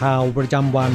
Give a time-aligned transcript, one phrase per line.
[0.00, 0.92] ข่าวประจำวัน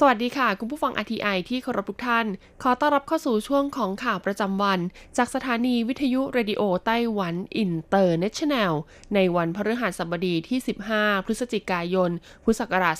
[0.00, 2.26] สวัสดีค่ะ คุณผู้ฟัง RTI ที่เคารพทุกท่าน
[2.62, 4.80] ขอต้อนรับเข้าสู่ช่วงของข่าวประจำวัน
[5.16, 8.72] จากสถานีวิทยุ Radio Taiwan International
[9.14, 10.58] ในวันพฤหัสบดีที่
[10.92, 12.10] 15 พฤศจิกายน
[12.44, 12.96] พุทธศักราช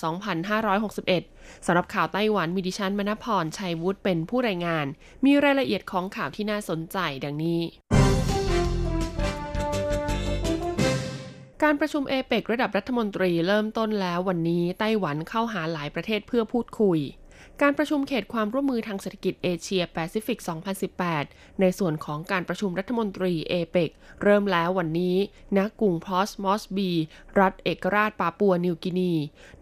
[0.80, 4.86] 2561 สำหรับข่าวไต้หวันมีดิฉันมณพรชัยวุฒิเป็นผู้รายงาน
[5.24, 7.62] มีรายละเอียดของข่าวที่น่าสนใจดังนี้
[11.64, 16.98] การประชุมเอเปกระดับรัฐมนตรีเริ่มต้นแล้ววันนี้ไต้หวันเข้าหาหลายประเทศเพื่อพูดคุย
[17.62, 20.38] การประชุมเขตความร่วมมือทางเศรษฐกิจเอเชียแปซิฟิก
[20.98, 23.90] 2018 ในส่วนของการประชุมรัฐมนตรีเอเปก
[24.22, 25.16] เริ่มแล้ววันนี้
[25.56, 26.90] ณกรุงพอร์ตมอร์สบี
[27.40, 29.12] รัฐเอกราชปาปัวนิวกินี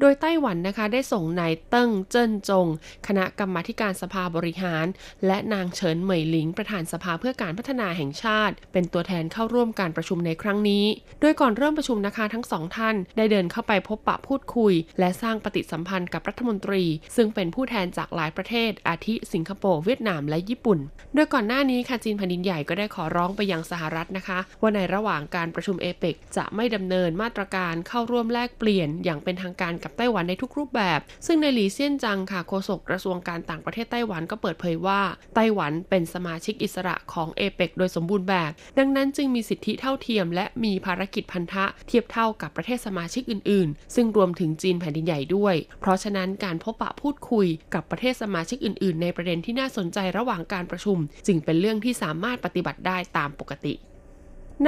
[0.01, 2.67] โดยไต้หวันนะคะได้ส่งนายเติ้งเจิ้นจง
[3.07, 4.87] คณะกรรมาการสภาบริหาร
[5.27, 10.85] และนางเฉินเหมยหลิง ประธานสภาเพื่อการพัฒนาแห่งชาติ เป็นตัวแทนเข้าร่วมการประชุมในครั้งนี้
[11.21, 16.85] โดยก่อนเริ่มประชุมนะคะทั้งสองท่าน ได้เดินเข้าไปพบปะพูดคุย และสร้างปฏิสัมพันธ์กับรัฐมนตรี
[17.17, 20.79] ซึ่งเป็นผู้แทนจากหลายประเทศ อาทิสิงคโปร์เวียดนามและญี่ปุ่น
[21.15, 35.01] โดยก่อนหน้านี้ค่ะจีนแผ่นดินใหญ่ก็ได้ขอร้องไปยังสหรัฐนะคะ ว่าในระหว่างการประชุมเอเปกจะไม่ดำเนินมาตรการเข้าร่วมแลกเปลี่ยน อย่างเป็นทางการกับไต้หวันในทุกรูปแบบ ซึ่งในหลีเซียนจังค่ะโฆษกกระทรวงการต่างประเทศไต้หวันก็เปิดเผยว่า
[35.35, 53.75] ไต้หวันเป็นสมาชิกอิสระของเอเปกโดยสมบูรณ์แบบ ดังนั้นจึงมีสิทธิเท่าเทียม และมีภารกิจพันธะเทียบเท่ากับประเทศสมาชิกอื่น ๆ ซึ่งรวมถึงจีนแผ่นดินใหญ่ด้วย เพราะฉะนั้นการพบปะพูดคุยกับประเทศสมาชิกอื่น ๆ ในประเด็นที่น่าสนใจระหว่างการประชุม จึงเป็นเรื่องที่สามารถปฏิบัติได้ตามปกติ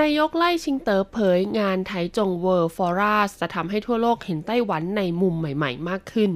[0.00, 6.32] นายกไล่ชิงเตอ๋อเผยงานไทจงเวิร์ฟอรัสจะทำให้ทั่วโลกเห็นไต้หวันในมุมใหม่ ๆ มากขึ้น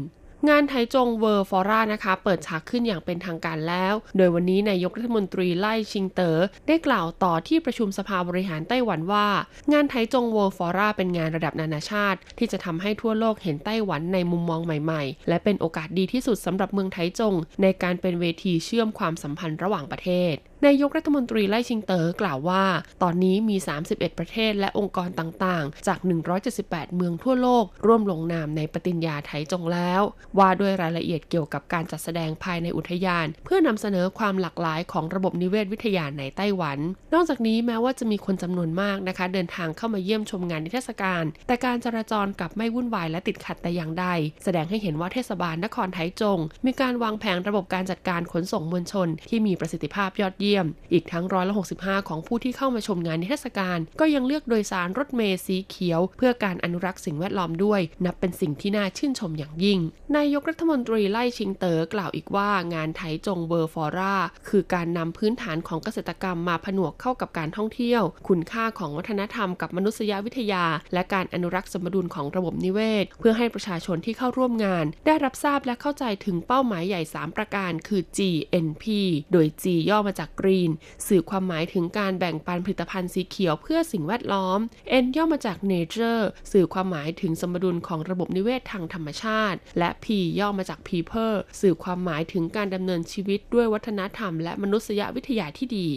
[0.51, 6.39] งานไทจง World Flora นะคะ เปิดฉากขึ้นอย่างเป็นทางการแล้ว โดยวันนี้นายกรัฐมนตรีไล่ชิงเต๋อ
[6.69, 9.27] ได้กล่าวต่อที่ประชุมสภาบริหารไต้หวันว่า
[9.73, 20.37] งานไทจง World Flora เป็นงานระดับนานาชาติ ที่จะทำให้ทั่วโลกเห็นไต้หวันในมุมมองใหม่ๆ และเป็นโอกาสดีที่สุดสำหรับเมืองไทจง ในการเป็นเวทีเชื่อมความสัมพันธ์ระหว่างประเทศ
[20.67, 22.65] นายกรัฐมนตรีไล่ชิงเต๋อกล่าวว่า
[23.03, 23.57] ตอนนี้มี
[23.87, 25.99] 31 ประเทศและองค์กรต่างๆ จาก
[26.47, 30.03] 178 เมืองทั่วโลก ร่วมลงนามในปฏิญญาไทยจงแล้ว
[30.39, 36.79] ว่าด้วยรายละเอียดเกี่ยวกับการจัดแสดงภายในอุทยาน เพื่อนำเสนอความหลากหลายของระบบนิเวศวิทยาในไต้หวัน
[37.15, 44.07] นอกจากนี้แม้ว่าจะมีคนจำนวนมากนะคะ เดินทางเข้ามาเยี่ยมชมงานนิทรรศการ แต่การจราจรกลับไม่วุ่นวายและติดขัดแต่อย่างใด
[44.45, 50.52] แสดงให้เห็นว่าเทศบาลนครไทจง มีการวางแผนระบบการจัดการขนส่งมวลชน ที่มีประสิทธิภาพยอดเยี่ยม
[50.93, 59.79] อีกทั้งร้อยละ65 ของผู้ที่เข้ามาชมงานนิทรรศการ ก็ยังเลือกโดยสารรถเมล์สีเขียว เพื่อการอนุรักษ์สิ่งแวดล้อมด้วย นับเป็นสิ่งที่น่าชื่นชมอย่างยิ่ง
[60.17, 64.15] นายกรัฐมนตรีไล่ชิงเต๋อกล่าวอีกว่างานไทจง World Flora
[64.49, 78.85] คือการนำพื้นฐานของเกษตรกรรมมาผนวกเข้ากับการท่องเที่ยว คุณค่าของวัฒนธรรมกับมนุษยวิทยา และการอนุรักษ์สมดุลของระบบนิเวศ เพื่อให้ประชาชนที่เข้าร่วมงาน ได้รับทราบและเข้าใจถึงเป้าหมายใหญ่ 3 ประการ คือ GNP
[79.33, 80.71] โดย G ย่อมาจาก Green
[81.09, 84.59] สื่อความหมายถึงการแบ่งปันผลิตภัณฑ์สีเขียวเพื่อสิ่งแวดล้อม
[85.03, 90.07] N ย่อมาจาก Nature สื่อความหมายถึงสมดุลของระบบนิเวศทางธรรมชาติ และ P
[90.41, 95.89] ย่อมาจาก People สื่อความหมายถึงการดำเนินชีวิตด้วยวัฒนธรรม และมนุษยวิทยาที่ดี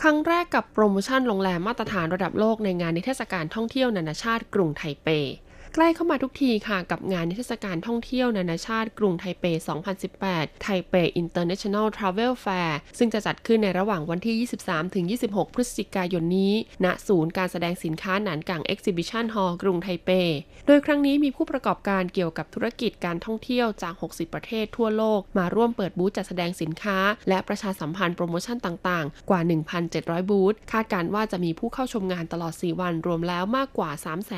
[0.00, 5.08] ครั้งแรกกับโปรโมชั่นโรงแรมมาตรฐานระดับโลกในงานนิทรรศการท่องเที่ยวนานาชาติกรุงไทเป
[5.74, 9.44] ใกล้เข้ามาทุกทีค่ะกับงานนิทรรศการท่องเที่ยวนานาชาติกรุงไทเป
[10.04, 14.48] 2018 ไทเป International Travel Fair ซึ่งจะจัดขึ้นในระหว่างวันที่
[15.16, 20.10] 23-26 พฤศจิกายนนี้ ณ ศูนย์การแสดงสินค้าหนานกัง Exhibition Hall กรุงไทเป
[20.66, 29.40] โดยครั้งนี้มีผู้ประกอบการเกี่ยวกับธุรกิจการท่องเที่ยวจาก 60 ประเทศทั่วโลก มาร่วมเปิดบูธจัดแสดงสินค้า และประชาสัมพันธ์โปรโมชั่นต่างๆ กว่า
[29.86, 33.90] 1,700 บูธ คาดการว่าจะมีผู้เข้าชมงานตลอด 4 วันรวมแล้วมากกว่า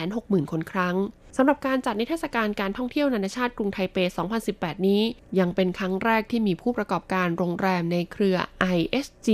[0.03, 0.97] 360,000 คนครั้ง
[1.37, 3.97] สำหรับการจัดนิทรรศการการท่องเที่ยวนานาชาติกรุงไทเป
[4.43, 5.03] 2018 นี้
[5.39, 8.37] ยังเป็นครั้งแรกที่มีผู้ประกอบการโรงแรมในเครือ
[8.77, 9.29] ISG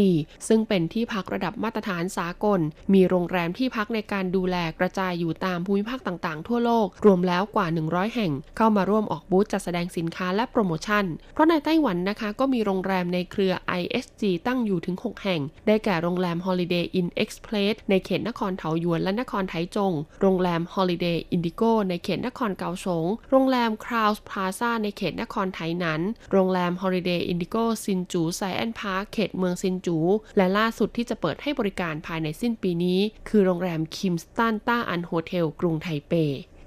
[0.49, 2.61] ซึ่งเป็นที่พักระดับมาตรฐานสากล
[2.95, 11.05] มีโรงแรมที่พักในการดูแลกระจายอยู่ตามภูมิภาคต่างๆ ทั่วโลก รวมแล้วกว่า 100 แห่ง เข้ามาร่วมออกบูธจัดแสดงสินค้าและโปรโมชั่น
[11.35, 23.71] เพราะในไต้หวันนะคะก็มีโรงแรมในเครือ ISG ตั้งอยู่ถึง 6 แห่ง ได้แก่โรงแรม Holiday Inn Express ในเขตนครเถาหยวนและนครไถจง โรงแรม Holiday Indigo ในเขตนครเกาสง โรงแรม
[23.85, 26.03] Crowne Plaza ในเขตนครไทนัน
[26.33, 29.99] โรงแรม Holiday Indigo ซินจู Science Park เขตเมืองซินจู
[30.37, 36.13] และล่าสุดที่จะเปิดให้บริการภายในสิ้นปีนี้ คือโรงแรม Kimpton ต้าอัน Hotel กรุงไทเป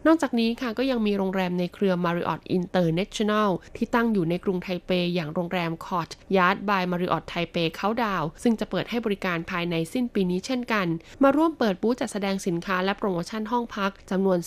[0.08, 10.88] นอกจากนี้ค่ะก็ยังมีโรงแรมในเครือ Marriott International ที่ตั้งอยู่ในกรุงไทเปอย่างโรงแรม Courtyard by Marriott ไทเปเขาดาวซึ่งจะเปิดให้บริการภายในสิ้นปีนี้เช่นกัน
[11.24, 14.40] มาร่วมเปิดบูธจัดแสดงสินค้าและโปรโมชั่นห้องพักจำนวน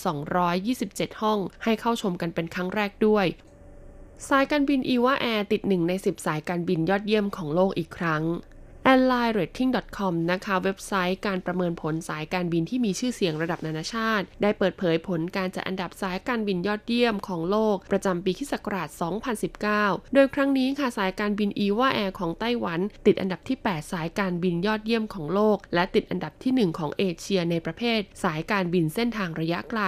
[0.57, 3.25] 227 ห้อง ให้เข้าชมกันเป็นครั้งแรกด้วย
[4.29, 8.23] สายการบินอีวาแอร์ติดหนึ่งใน 10 สายการบินยอดเยี่ยมของโลกอีกครั้ง
[8.91, 18.53] a i r l i n e rating.com นะคะเว็บไซต์การประเมินผลสายการบินที่มีชื่อเสียงระดับนานาชาติ ได้เปิดเผยผลการจัดอันดับสายการบินยอดเยี่ยมของโลก ประจำปีคศ
[19.33, 29.83] 2019 โดยครั้งนี้ค่ะสายการบินอีวาแอร์ของไต้หวัน ติดอันดับที่ 8 สายการบินยอดเยี่ยมของโลก และติดอันดับที่ 1 ของเอเชียในประเภท สายการบินเส้นทางระยะไกล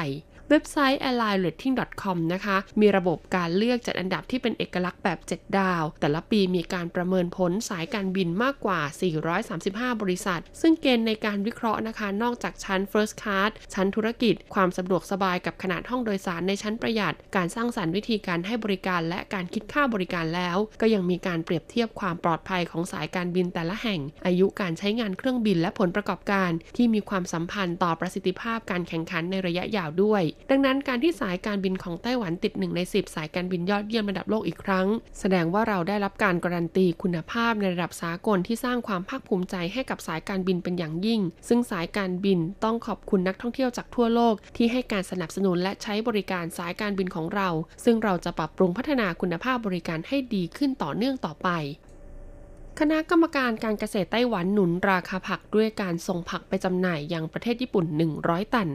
[0.52, 8.82] เว็บไซต์ airlinerating.com นะคะ มีระบบการเลือกจัดอันดับที่เป็นเอกลักษณ์แบบ 7 ดาว แต่ละปีมีการประเมินผลสายการบินมากกว่า
[9.42, 34.88] 435 บริษัท ซึ่งเกณฑ์ในการวิเคราะห์นะคะ นอกจากชั้น First Class ชั้นธุรกิจ ความสะดวกสบายกับขนาดห้องโดยสารในชั้นประหยัด การสร้างสรรค์วิธีการให้บริการและการคิดค่าบริการแล้ว ก็ยังมีการเปรียบเทียบความปลอดภัยของสายการบินแต่ละแห่ง อายุการใช้งานเครื่องบินและผลประกอบการ ที่มีความสัมพันธ์ต่อประสิทธิภาพการแข่งขันในระยะยาวด้วยดังนั้นการที่สายการบินของไต้หวันติดหนึ่งใน 10 สายการบินยอดเยี่ยมระดับโลกอีกครั้ง
[35.20, 47.50] แสดงว่าเราได้รับการการันตีคุณภาพในระดับสากลที่สร้างความภาคภูมิใจให้กับสายการบินเป็นอย่างยิ่ง ซึ่งสายการบินต้องขอบคุณนักท่องเที่ยวจากทั่วโลก ที่ให้การสนับสนุนและใช้บริการสายการบินของเรา
[47.84, 51.50] ซึ่งเราจะปรับปรุงพัฒนาคุณภาพบริการให้ดีขึ้นต่อเนื่องต่อไป
[52.80, 57.86] คณะกรรมการการเกษตรไต้หวันหนุนราคาผักด้วยการส่งผักไปจำหน่ายยังประเทศญี่ปุ่น
[58.20, 58.70] 100 ตัน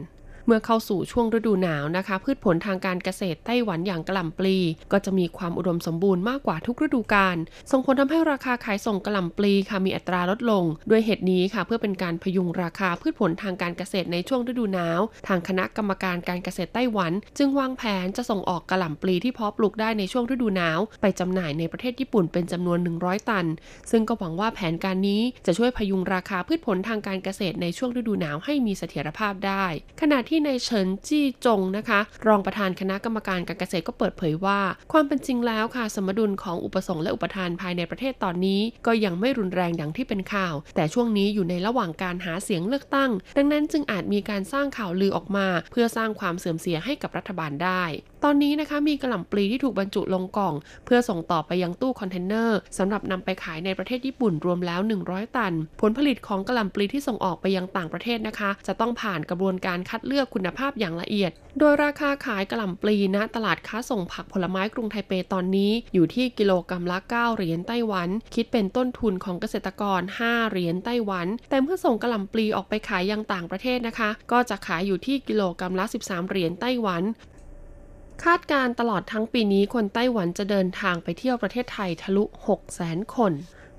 [0.45, 4.57] เมื่อเข้าสู่ช่วงฤดูหนาวนะคะ พืชผลทางการเกษตรไต้หวันอย่างกระหล่ำปลี
[4.91, 7.37] ก็จะมีความอุดมสมบูรณ์มากกว่าทุกฤดูกาล
[7.71, 23.45] ส่งผลทำให้ราคาขายส่งกระหล่ำปลีค่ะมีอัตราลดลง ด้วยเหตุนี้ค่ะ เพื่อเป็นการพยุงราคาพืชผลทางการเกษตรในช่วงฤดูหนาว ทางคณะกรรมการการเกษตรไต้หวัน จึงวางแผนจะส่งออกกระหล่ำปลีที่เพาะปลูกได้ในช่วงฤดูหนาว ไปจำหน่ายในประเทศญี่ปุ่นเป็นจำนวน 100 ตัน
[23.91, 29.65] ซึ่งก็หวังว่าแผนการนี้จะช่วยพยุงราคาพืชผลทางการเกษตรในช่วงฤดูหนาวให้มีเสถียรภาพได้
[30.01, 34.59] ขณะที่ในเฉินจี้จงนะคะ รองประธานคณะกรรมการการเกษตรก็เปิดเผยว่า
[34.91, 47.83] ความเป็นจริงแล้วค่ะสมดุลของอุปสงค์และอุปทานภายในประเทศตอนนี้ ก็ยังไม่รุนแรงดังที่เป็นข่าว แต่ช่วงนี้อยู่ในระหว่างการหาเสียงเลือกตั้ง ดังนั้นจึงอาจมีการสร้างข่าวลือออกมา เพื่อสร้างความเสื่อมเสียให้กับรัฐบาลได้
[48.25, 50.53] ตอนนี้นะคะมีกระหล่ำปลีที่ถูกบรรจุลงกล่อง
[50.85, 76.29] เพื่อส่งต่อไปยังตู้คอนเทนเนอร์สำหรับนำไปขายในประเทศญี่ปุ่นรวมแล้ว 100 ตัน ผลผลิตของกระหล่ำปลีที่ส่งออกไปยังต่างประเทศนะคะ จะต้องผ่านกระบวนการคัดเลือกคุณภาพอย่างละเอียด โดยราคาขายกระหล่ำปลีณตลาดค้าส่งผักผลไม้กรุงไทเปตอนนี้ อยู่ที่กิโลกรัมละ 9 เหรียญไต้หวัน คิดเป็นต้นทุนของเกษตรกร 5 เหรียญไต้หวัน แต่เมื่อส่งกระหล่ำปลีออกไปขายยังต่างประเทศนะคะ ก็จะขายอยู่ที่กิโลกรัมละ 13
[76.29, 77.03] เหรียญไต้หวัน
[78.23, 83.33] คาดการตลอดทั้งปีนี้คนไต้หวันจะเดินทางไปเที่ยวประเทศไทยทะลุ 6 0 0 0 0 0 คน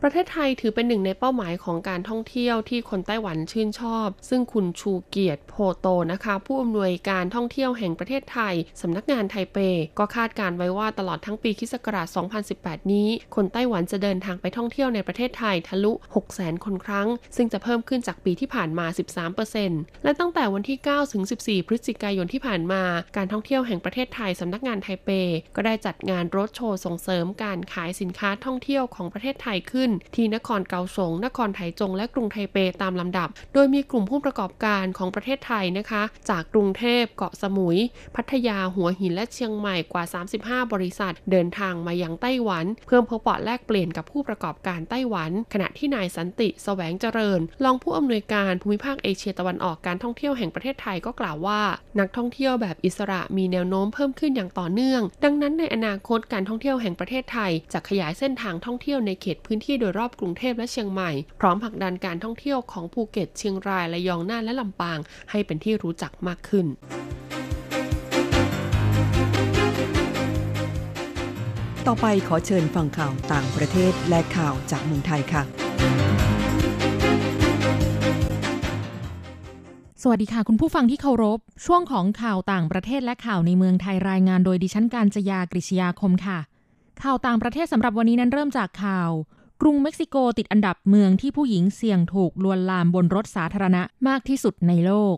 [0.07, 9.59] ประเทศไทยถือเป็นหนึ่งในเป้าหมายของการท่องเที่ยวที่คนไต้หวันชื่นชอบ ซึ่งคุณชูเกียรติโพโตนะคะ ผู้อำนวยการท่องเที่ยวแห่งประเทศไทยสำนักงานไทเป
[9.99, 11.75] ก็คาดการไว้ว่าตลอดทั้งปีคศ
[12.33, 15.93] 2018 นี้ คนไต้หวันจะเดินทางไปท่องเที่ยวในประเทศไทยทะลุ
[16.29, 18.87] 600,000 คนครั้ง ซึ่งจะเพิ่มขึ้นจากปีที่ผ่านมา
[19.45, 22.83] 13%และตั้งแต่วันที่ 9 ถึง 14 พฤศจิกายนที่ผ่านมา
[23.17, 25.09] การท่องเที่ยวแห่งประเทศไทยสำนักงานไทเป
[25.57, 37.79] ก็ได้จัดงานรถโชว์ส่งเสริมการขายสินค้าท่องเที่ยวของประเทศไทยขึ้นที่นครเกาสง นครไถจง และกรุงไทเปตามลำดับ โดยมีกลุ่มผู้ประกอบการของประเทศไทยนะคะ จากกรุงเทพ เกาะสมุย
[38.17, 40.05] พัทยา หัวหิน และเชียงใหม่กว่า
[40.39, 51.61] 35 บริษัท เดินทางมายังไต้หวัน เพื่อพบปะแลกเปลี่ยนกับผู้ประกอบการไต้หวัน ขณะที่นายสันติแสวงเจริญ รองผู้อำนวยการภูมิภาคเอเชียตะวันออกการท่องเที่ยวแห่งประเทศไทยก็กล่าวว่า
[52.01, 61.11] นักท่องเที่ยวแบบอิสระมีแนวโน้มเพิ่มขึ้นอย่างต่อเนื่อง ดังนั้นในอนาคตการท่องเที่ยวแห่งประเทศไทยจะขยายเส้นทางท่องเที่ยวในเขตพื้นที่โดยรอบกรุงเทพและเชียงใหม่
[61.41, 64.99] พร้อมผลักดันการท่องเที่ยวของภูเก็ตเชียงรายระยองน่านและลำปาง
[65.31, 66.67] ให้เป็นที่รู้จักมากขึ้น
[71.87, 75.43] ต่อไปขอเชิญฟังข่าวต่างประเทศและข่าวจากเมืองไทยค่ะ
[80.03, 86.39] สวัสดีค่ะ คุณผู้ฟังที่เคารพ ช่วงของข่าวต่างประเทศและข่าวในเมืองไทยรายงานโดยดิฉันการจยากริชยาคมค่ะ
[87.03, 89.11] ข่าวต่างประเทศสำหรับวันนี้นั้นเริ่มจากข่าว
[89.61, 95.17] กรุงเม็กซิโกติดอันดับเมืองที่ผู้หญิงเสี่ยงถูกลวนลามบนรถสาธารณะมากที่สุดในโลก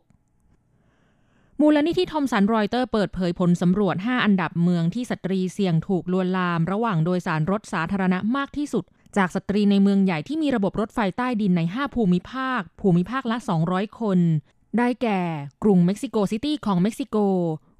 [1.61, 8.85] มูลนิธิทอมสันรอยเตอร์เปิดเผยผลสำรวจ 5 อันดับเมืองที่สตรีเสี่ยงถูกลวนลาม ระหว่างโดยสารรถสาธารณะมากที่สุด
[9.17, 13.37] จากสตรีในเมืองใหญ่ที่มีระบบรถไฟใต้ดินใน 5 ภูมิภาค ภูมิภาคละ
[13.69, 14.19] 200 คน
[14.79, 15.21] ได้แก่
[15.63, 17.17] กรุงเม็กซิโกซิตี้ของเม็กซิโก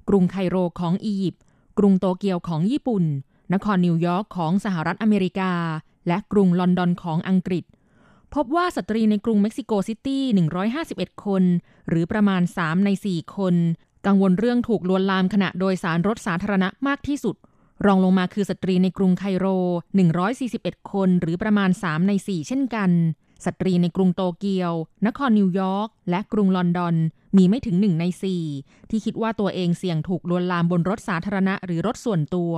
[0.09, 1.41] กรุงไคโรของอียิปต์
[1.79, 3.03] กรุงโตเกียวของญี่ปุ่น
[3.53, 5.51] นครนิวยอร์กของสหรัฐอเมริกา
[6.07, 7.63] และกรุงลอนดอนของอังกฤษ
[8.35, 10.23] พบว่าสตรีในกรุงเม็กซิโกซิตี้
[10.73, 11.43] 151 คน
[11.89, 13.55] หรือประมาณ 3 ใน 4 คน
[14.05, 17.35] กังวลเรื่องถูกลวนลามขณะโดยสารรถสาธารณะมากที่สุด
[17.85, 19.45] รองลงมาคือสตรีในกรุงไคโร
[20.19, 22.91] 141 คน หรือประมาณ 3 ใน 4 เช่นกัน
[23.45, 24.73] สตรีในกรุงโตเกียว
[25.07, 26.95] นครนิวยอร์ก และกรุงลอนดอน
[27.37, 28.05] มีไม่ถึง1ใน
[28.47, 32.53] 4ที่คิดว่าตัวเองเสี่ยงถูกลวนลามบนรถสาธารณะหรือรถส่วนตัว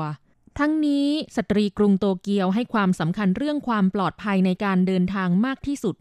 [0.58, 5.96] ทั้งนี้สตรีกรุงโตเกียวให้ความสำคัญเรื่องความปลอดภัยในการเดินทางมากที่สุด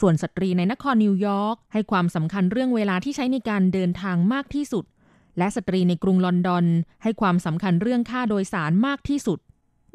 [0.00, 4.84] ส่วนสตรีในนครนิวยอร์กให้ความสำคัญเรื่องเวลาที่ใช้ในการเดินทางมากที่สุด
[5.38, 6.64] และสตรีในกรุงลอนดอน
[7.02, 9.38] ให้ความสำคัญเรื่องค่าโดยสารมากที่สุด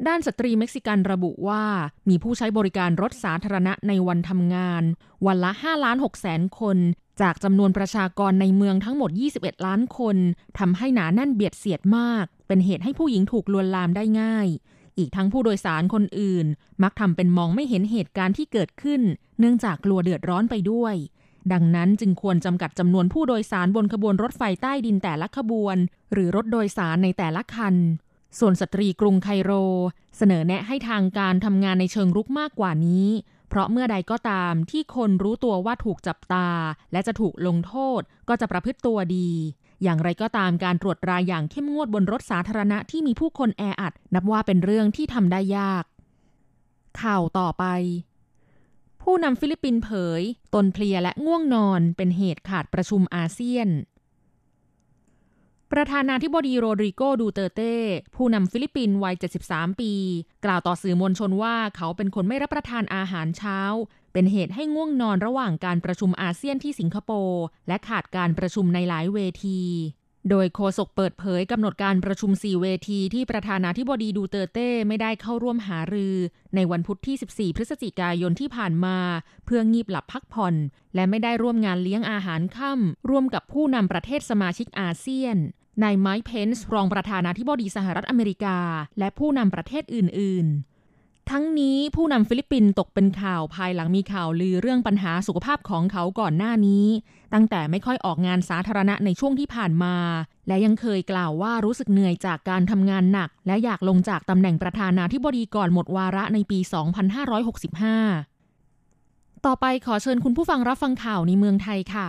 [0.06, 1.64] ด้านสตรีเม็กซิกันระบุว่า
[2.08, 4.82] มีผู้ใช้บริการรถสาธารณะในวันทำงาน
[5.26, 6.78] วันละ5ล้าน6แสนคน
[7.20, 10.16] จากจำนวนประชากรในเมืองทั้งหมด 21 ล้านคน
[10.58, 14.48] ทำให้หนาแน่นเบียดเสียดมาก เป็นเหตุให้ผู้หญิงถูกลวนลามได้ง่าย
[14.98, 16.46] อีกทั้งผู้โดยสารคนอื่น
[16.82, 19.00] มักทำเป็นมองไม่เห็นเหตุการณ์ที่เกิดขึ้น
[19.38, 20.94] เนื่องจากกลัวเดือดร้อนไปด้วย
[21.52, 25.76] ดังนั้นจึงควรจำกัดจำนวนผู้โดยสารบนขบวนรถไฟใต้ดินแต่ละขบวน
[26.12, 27.74] หรือรถโดยสารในแต่ละคัน
[28.38, 29.52] ส่วนสตรีกรุงไคโร
[30.16, 33.06] เสนอแนะให้ทางการทำงานในเชิงรุกมากกว่านี้
[33.48, 36.48] เพราะเมื่อใดก็ตามที่คนรู้ตัวว่าถูกจับตา
[36.92, 39.30] และจะถูกลงโทษก็จะประพฤติตัวดี
[39.82, 45.84] อย่างไรก็ตามการตรวจตราอย่างเข้มงวดบนรถสาธารณะที่มีผู้คนแออัด นับว่าเป็นเรื่องที่ทำได้ยาก
[47.00, 47.64] ข่าวต่อไป
[49.02, 49.90] ผู้นำฟิลิปปินส์เผ
[50.20, 50.22] ย
[50.54, 53.68] ตนเพลียและง่วงนอนเป็นเหตุขาดประชุมอาเซียน
[55.72, 57.74] ประธานาธิบดีโรดริโกดูเตเต้
[58.14, 59.14] ผู้นำฟิลิปปินส์วัย
[59.46, 59.92] 73 ปี
[60.44, 63.60] กล่าวต่อสื่อมวลชนว่าเขาเป็นคนไม่รับประทานอาหารเช้า
[64.12, 69.60] เป็นเหตุให้ง่วงนอนระหว่างการประชุมอาเซียนที่สิงคโปร์ และขาดการประชุมในหลายเวที
[70.30, 76.16] โดยโฆษกเปิดเผยกำหนดการประชุม 4 เวทีที่ประธานาธิบดีดูเตเต้ไม่ได้เข้าร่วมหารือ
[76.54, 78.98] ในวันพุธที่ 14 พฤศจิกายนที่ผ่านมา
[79.44, 80.54] เพื่องีบหลับพักผ่อน
[80.94, 85.36] และไม่ได้ร่วมงานเลี้ยงอาหารค่ำร่วมกับผู้นำประเทศสมาชิกอาเซียน
[85.82, 88.58] นายไมค์เพนส์รองประธานาธิบดีสหรัฐอเมริกา
[88.98, 90.78] และผู้นำประเทศอื่น ๆ
[91.30, 96.86] ทั้งนี้ผู้นำฟิลิปปินส์ตกเป็นข่าวภายหลังมีข่าวลือเรื่องปัญหาสุขภาพของเขาก่อนหน้านี้
[97.34, 99.96] ตั้งแต่ไม่ค่อยออกงานสาธารณะในช่วงที่ผ่านมา
[100.48, 112.08] และยังเคยกล่าวว่ารู้สึกเหนื่อยจากการทำงานหนัก และอยากลงจากตำแหน่งประธานาธิบดีก่อนหมดวาระในปี 2565 ต่อไปขอเชิญคุณผู้ฟังรับฟังข่าวในเมืองไทยค่ะ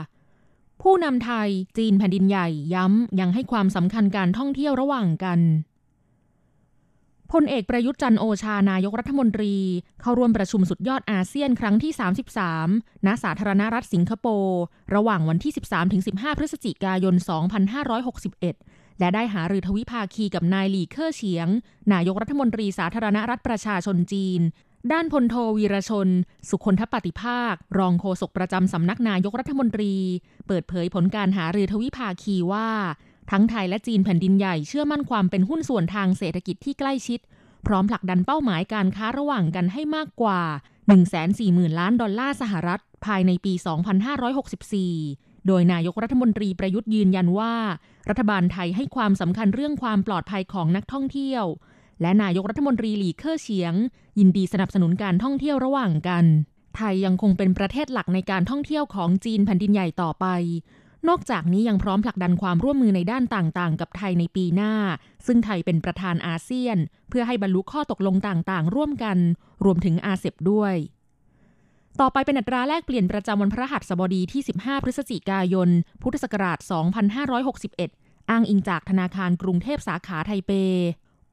[0.82, 5.40] ผู้นำไทยจีนแผ่นดินใหญ่ย้ำ ยังให้ความสำคัญการท่องเที่ยวระหว่างกัน
[7.32, 9.56] พลเอกประยุทธ์จันโอชานายกรัฐมนตรี
[10.02, 11.92] เข้าร่วมประชุมสุดยอดอาเซียนครั้งที่
[12.50, 14.62] 33 ณ สาธารณรัฐสิงคโปร์
[14.96, 15.54] ระหว่างวันที่
[15.96, 17.16] 13-15 พฤศจิกายน
[18.08, 21.48] 2561 และได้หารือทวิภาคีกับนายหลี่เค่อเฉียง
[21.94, 24.42] นายกรัฐมนตรีสาธารณรัฐประชาชนจีน
[24.92, 26.08] ด้านพลโทวีรชน
[26.50, 29.94] สุคนทปฏิภาค รองโฆษกประจำสำนักนายกรัฐมนตรี
[30.48, 32.70] เปิดเผยผลการหารือทวิภาคีว่า
[33.32, 37.20] ทั้งไทยและจีนแผ่นดินใหญ่เชื่อมั่นความเป็นหุ้นส่วนทางเศรษฐกิจที่ใกล้ชิด
[37.68, 40.42] พร้อมผลักดันเป้าหมายการค้าระหว่างกันให้มากกว่า
[41.10, 43.54] 140,000 ล้านดอลลาร์สหรัฐ ภายในปี
[44.90, 47.54] 2564 โดยนายกรัฐมนตรีประยุทธ์ยืนยันว่า
[48.10, 51.46] รัฐบาลไทยให้ความสำคัญเรื่องความปลอดภัยของนักท่องเที่ยว
[52.02, 53.74] และนายกรัฐมนตรีหลีเค่อเฉียง
[54.20, 56.26] ยินดีสนับสนุนการท่องเที่ยวระหว่างกัน
[56.76, 60.26] ไทยยังคงเป็นประเทศหลักในการท่องเที่ยวของจีนแผ่นดินใหญ่ต่อไป
[61.08, 64.74] นอกจากนี้ยังพร้อมผลักดันความร่วมมือในด้านต่างๆ กับไทยในปีหน้า
[65.26, 66.78] ซึ่งไทยเป็นประธานอาเซียน
[67.10, 69.18] เพื่อให้บรรลุข้อตกลงต่างๆ ร่วมกัน
[69.64, 70.76] รวมถึงอาเซียด้วย
[72.00, 75.70] ต่อไปเป็นอัตราแลกเปลี่ยนประจำวันพระหัสบดีที่ 15 พฤศจิกายน
[76.02, 76.60] พุทธศักราช
[77.44, 80.52] 2561 อ้างอิงจากธนาคารกรุงเทพสาขาไทเป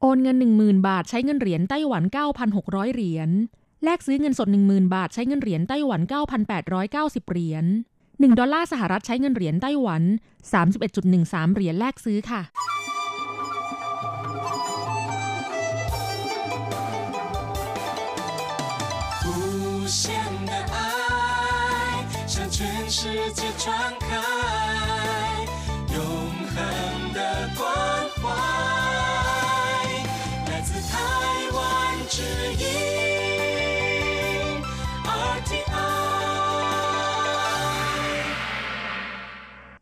[0.00, 2.02] โอนเงิน 10,000 บาทใช้เงินเหรียญไต้หวัน
[2.48, 3.30] 9,600 เหรียญ
[3.84, 6.00] แลกซื้อเงินสด 10,000 บาทใช้เงินเหรียญไต้หวัน
[6.64, 7.64] 9,890 เหรียญ
[8.00, 10.02] 1 ดอลลาร์สหรัฐใช้เงินเหรียญไต้หวัน
[10.78, 12.42] 31.13 เหรียญแลกซื้อค่ะ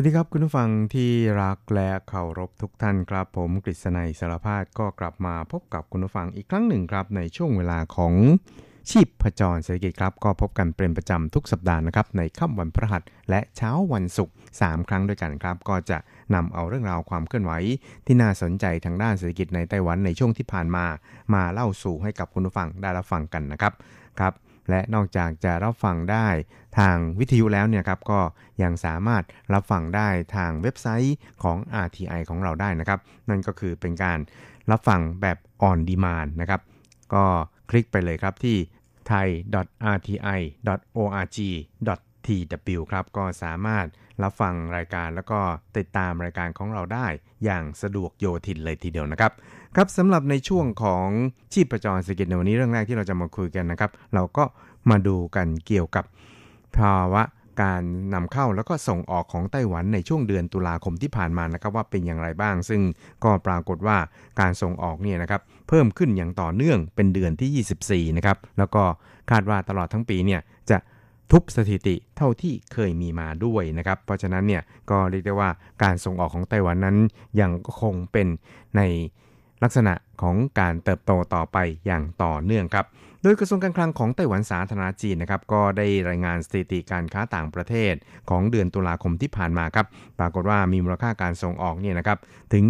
[0.00, 1.10] วัสดีครับคุณผู้ฟังที่
[1.42, 8.14] รักและเคารพทุกท่านครับ ผมกฤษณัยสารพาดก็กลับมาพบกับคุณผู้ฟังอีกครั้งหนึ่งครับ ในช่วงเวลาของ
[8.90, 15.98] ชีพผจรเศรษฐกิจครับ ก็พบกันเป็นประจำทุกสัปดาห์นะครับ ในค่ำวันพฤหัสและเช้าวันศุกร์3ครั้งด้วยกันครับ ก็จะ
[16.34, 17.52] นำเอาเรื่องราวความเคลื่อนไหว
[18.06, 20.84] ที่น่าสนใจทางด้านเศรษฐกิจในไต้หวันในช่วงที่ผ่านมา
[21.34, 23.72] มาเล่าสู่ให้กับคุณผู้ฟังได้รับฟังกันนะครับ
[24.20, 24.32] ครับ
[24.70, 26.28] และนอกจากจะรับฟังได้
[26.78, 28.20] ทางวิทยุแล้วเนี่ยครับก็
[28.62, 29.22] ยังสามารถ
[29.54, 34.18] รับฟังได้ทางเว็บไซต์ของ RTI ของเราได้นะครับ นั่นก็คือเป็นการ
[34.70, 36.60] รับฟังแบบออนดีมานนะครับ
[37.14, 37.24] ก็
[37.70, 38.56] คลิกไปเลยครับที่
[39.08, 39.28] ไทย
[39.96, 41.38] .rti.org.
[42.30, 43.86] TW ครับก็สามารถ
[44.22, 45.40] รับฟังรายการแล้วก็
[45.76, 47.06] ติดตามรายการของเราได้
[47.44, 49.32] อย่างสะดวกโยทินเลยทีเดียวนะครับ
[49.74, 51.06] ครับสำหรับในช่วงของ
[51.52, 54.44] ชีพประจรเศรษฐกิจในวันนี้เรื่องแรกที่เราจะมาคุยกันนะครับ เราก็
[54.90, 56.04] มาดูกันเกี่ยวกับ
[56.76, 57.22] ภาวะ
[57.62, 57.82] การ
[58.14, 62.82] นำเข้าแล้วก็ส่งออกของไต้หวันในช่วงเดือนตุลาคมที่ผ่านมานะครับว่าเป็นอย่างไรบ้าง ซึ่ง
[63.24, 63.96] ก็ปรากฏว่า
[64.40, 68.82] การส่งออกเนี่ยนะครับเพิ่มขึ้นอย่างต่อเนื่องเป็นเดือนที่ 24 นะครับ แล้วก็
[69.30, 70.40] คาดว่าตลอดทั้งปีเนี่ย
[70.70, 70.76] จะ
[71.30, 75.50] ทุบสถิติเท่าที่เคยมีมาด้วยนะครับ เพราะฉะนั้นเนี่ยก็เรียกได้ว่า
[75.82, 76.96] การส่งออกของไต้หวันนั้น
[77.40, 78.28] ยังคงเป็น
[78.76, 78.82] ใน
[79.62, 82.86] ลักษณะของการเติบโตต่อไปอย่างต่อเนื่องครับ
[83.22, 87.94] โดยกระทรวงการคลังของไต้หวันสาธารณจีนนะครับก็ได้รายงานสถิติการค้าต่างประเทศ
[88.30, 89.86] ของเดือนตุลาคมที่ผ่านมาครับ
[90.18, 92.18] ปรากฏว่ามีมูลค่าการส่งออกเนี่ยนะครับ
[92.52, 92.64] ถึง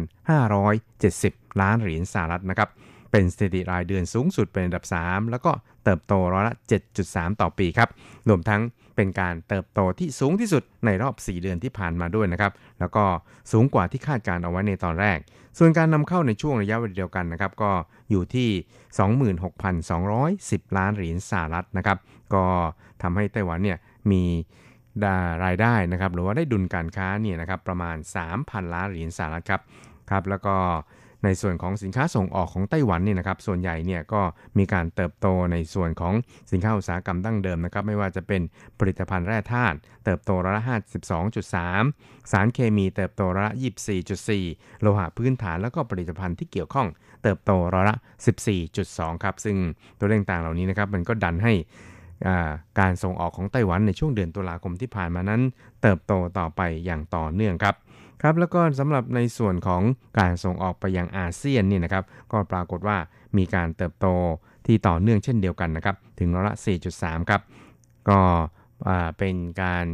[0.00, 2.68] 29,570 ล้านเหรียญสหรัฐนะครับ
[3.10, 5.52] เป็นสถิติรายเดือนสูงสุดเป็นอันดับ 3 แล้วก็
[5.84, 6.54] เติบโตร้อยละ
[6.96, 7.88] 7.3 ต่อปีครับ
[8.28, 8.60] รวมทั้ง
[8.96, 13.04] เป็นการเติบโตที่สูงที่สุดในรอบ 4 เดือนที่ผ่านมาด้วยนะครับ แล้วก็
[13.52, 15.18] สูงกว่าที่คาดการเอาไว้ในตอนแรก
[15.58, 17.70] ส่วนการนำเข้าในช่วงระยะเวลาเดียวกันนะครับ ก็
[18.10, 18.48] อยู่ที่
[20.62, 21.98] 26,210 ล้านเหรียญสหรัฐนะครับ
[22.34, 22.44] ก็
[23.02, 23.78] ทำให้ไต้หวันเนี่ย
[24.10, 24.22] มี
[25.44, 27.96] รายได้นะครับ หรือว่าได้ดุลการค้าเนี่ยนะครับประมาณ
[28.34, 29.62] 3,000 ล้านเหรียญสหรัฐครับ
[30.10, 30.56] ครับ แล้วก็
[31.24, 34.22] ในส่วนของสินค้าส่งออกของไต้หวันเนี่ยนะครับส่วนใหญ่เนี่ยก็
[34.58, 36.14] มีการเติบโตในส่วนของ
[36.52, 38.42] สินค้าอุตสาหกรรมดั้งเดิมนะครับไม่ว่าจะเป็น
[38.78, 40.64] ผลิตภัณฑ์แร่ธาตุเติบโตร้อยละ
[41.46, 43.54] 52.3 สารเคมีเติบโตร้อยละ
[44.18, 46.88] 24.4 โลหะพื้นฐานแล้วก็ผลิตภัณฑ์ที่เกี่ยวข้อง
[47.22, 47.96] เติบโตร้อยละ
[48.58, 49.56] 14.2 ครับ ซึ่ง
[49.98, 51.54] ตัวเลขต่างเหล่านี้นะครับมันก็ดันให้
[52.80, 55.40] การส่งออกของไต้หวันในช่วงเดือนตุลาคมที่ผ่านมานั้น
[55.82, 57.74] เติบโตต่อไปอย่างต่อเนื่องครับ
[58.22, 59.82] ครับแล้วก็สำหรับในส่วนของ
[60.18, 62.96] การส่งออกไปยังอาเซียนนี่นะครับก็ปรากฏว่า
[63.36, 64.06] มีการเติบโต
[64.66, 66.54] ที่ต่อเนื่องเช่นเดียวกันนะครับถึงร้อยละ
[66.92, 67.42] 4.3 ครับ
[68.08, 68.20] ก็
[69.18, 69.84] เป็นการ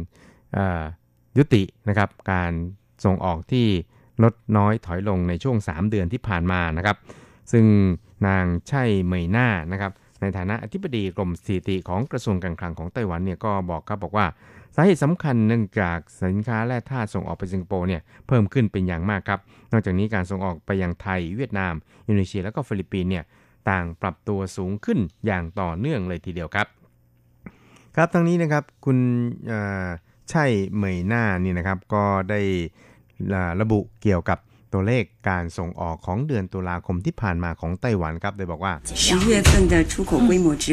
[1.37, 2.51] ยุตินะครับการ
[3.05, 3.67] ส่งออกที่
[4.23, 6.97] ลดน้อยถอยลงในช่วง 3 เดือนที่ผ่านมานะครับ
[7.51, 7.65] ซึ่ง
[8.27, 14.25] นางใช่เหมยหน้านะครับในในฐานะอธิบดีกรมสถิติของกระทรวงการคลังของไต้หวันเนี่ยก็บอกครับบอกว่า
[14.75, 19.39] สาเหตุสำคัญเนื่องจากสินค้าและท่าส่งออกไปสิงคโปร์เนี่ยเพิ่มขึ้นเป็นอย่างมากครับ
[19.71, 21.73] นอกจากนี้การส่งออกไปยังไทย เวียดนาม
[22.07, 23.23] อินโดนีเซียและก็ฟิลิปปินเนี่ย
[23.69, 26.67] ต่างปรับตัวสูงขึ้นอย่างต่อเนื่องเลยทีเดียวครับ
[27.95, 28.97] ครับทั้งนี้นะครับคุณ
[30.29, 32.41] ใช่เหมยหน้านี่นะครับก็ได้
[33.61, 34.39] ระบุเกี่ยวกับ
[34.74, 38.72] ตัวเลขการส่งออกของเดือนตุลาคมที่ผ่านมาของไต้หวันครับโดยบอกว่า
[39.04, 40.64] 10月份的出口规模值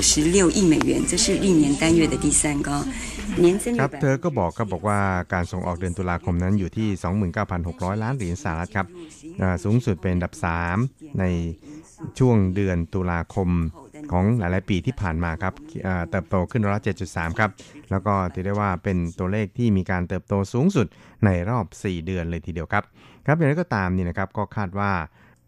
[0.00, 2.70] 296亿美元这是历年单月的第三高
[3.42, 4.98] 年增ครับเธอก็บอกครับบอกว่า
[5.32, 6.88] การส่งออกเดือนตุลาคมนั้นอยู่ที่
[7.46, 8.86] 29,600 ล้านเหรียญสหรัฐครับ
[9.64, 10.32] สูงสุดเป็นอันดับ
[10.76, 11.24] 3 ใน
[12.18, 13.48] ช่วงเดือนตุลาคม
[14.12, 15.54] ของหลายๆปีที่ผ่านมาครับ
[16.10, 17.50] เติบโตขึ้นร้อยเจ็ดจุดสามครับ
[17.90, 20.86] แล้วก็ถือได้ว่าเป็นตัวเลขที่มีการเติบโตสูงสุด
[21.24, 22.84] ในรอบ 4 เดือนเลยทีเดียวครับ
[23.25, 24.91] ครับอย่างไรก็ตามนี่นะครับก็คาดว่า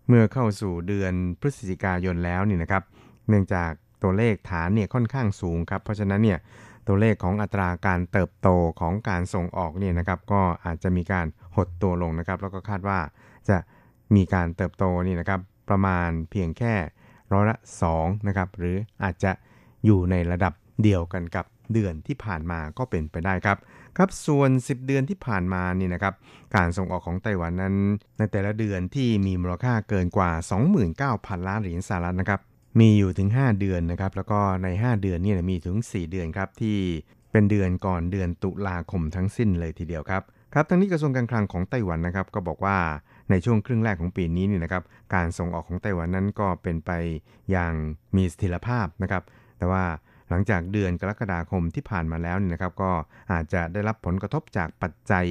[0.07, 2.83] เมื่อเข้าสู่เดือนพฤศจิกายนแล้วนี่นะครับ
[3.29, 3.71] เนื่องจาก
[4.03, 6.39] ตัวเลขฐานเนี่ยค่อนข้างสูงครับ เพราะฉะนั้นเนี่ย
[6.87, 12.99] ตัวเลขของอัตราการเติบโตของการส่งออกเนี่ยนะครับ ก็อาจจะมีการหดตัวลงนะครับ แล้วก็คาดว่า
[13.49, 13.57] จะ
[14.15, 16.73] มีการเติบโตนี่นะครับ ประมาณเพียงแค่
[17.33, 17.57] ร้อยละ
[17.91, 19.31] 2นะครับ หรืออาจจะ
[19.85, 23.57] อยู่ในระดับเดียวกันกับเดือนที่ผ่านมาก็เป็นไปได้ครับ
[23.97, 26.13] ครับส่วน 10 เดือนที่ผ่านมานี่นะครับ
[26.55, 27.75] การส่งออกของไต้หวันนั้น
[28.17, 30.31] ในแต่ละเดือนที่มีมูลค่าเกินกว่า
[30.89, 32.39] 29,000 ล้านเหรียญสหรัฐนะครับ
[32.79, 36.77] มีอยู่ถึง 5 เดือนนะครับแล้วก็ใน 5 เดือนนี่มีถึง 4 เดือนครับที่
[37.31, 42.77] เป็นเดือนก่อนเดือนตุลาคมทั้งสิ้นเลยทีเดียวครับครับทั้งนี้กระทรวงการคลังของไต้หวันนะครับก็บอกว่า
[43.29, 44.83] ในช่วงครึ่งแรกของปีนี้นี่นะครับ
[45.15, 46.91] การส่งออกของไต้หวันนั้นก็เป็นไป
[47.51, 47.73] อย่าง
[48.15, 49.23] มีสถิรภาพนะครับ
[49.57, 49.83] แต่ว่า
[50.29, 52.91] หลังจากเดือนกรกฎาคมที่ผ่านมาแล้วนี่นะครับ ก็
[53.31, 55.25] อาจจะได้รับผลกระทบจากปัจจัย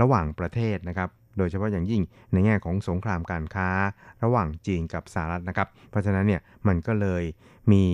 [0.00, 2.02] ระหว่างประเทศนะครับ โดยเฉพาะอย่างยิ่ง
[2.32, 3.68] ในแง่ของสงครามการค้า
[4.24, 7.22] ระหว่างจีนกับสหรัฐนะครับ เพราะฉะนั้นเนี่ยมันก็เลย
[7.72, 7.84] มี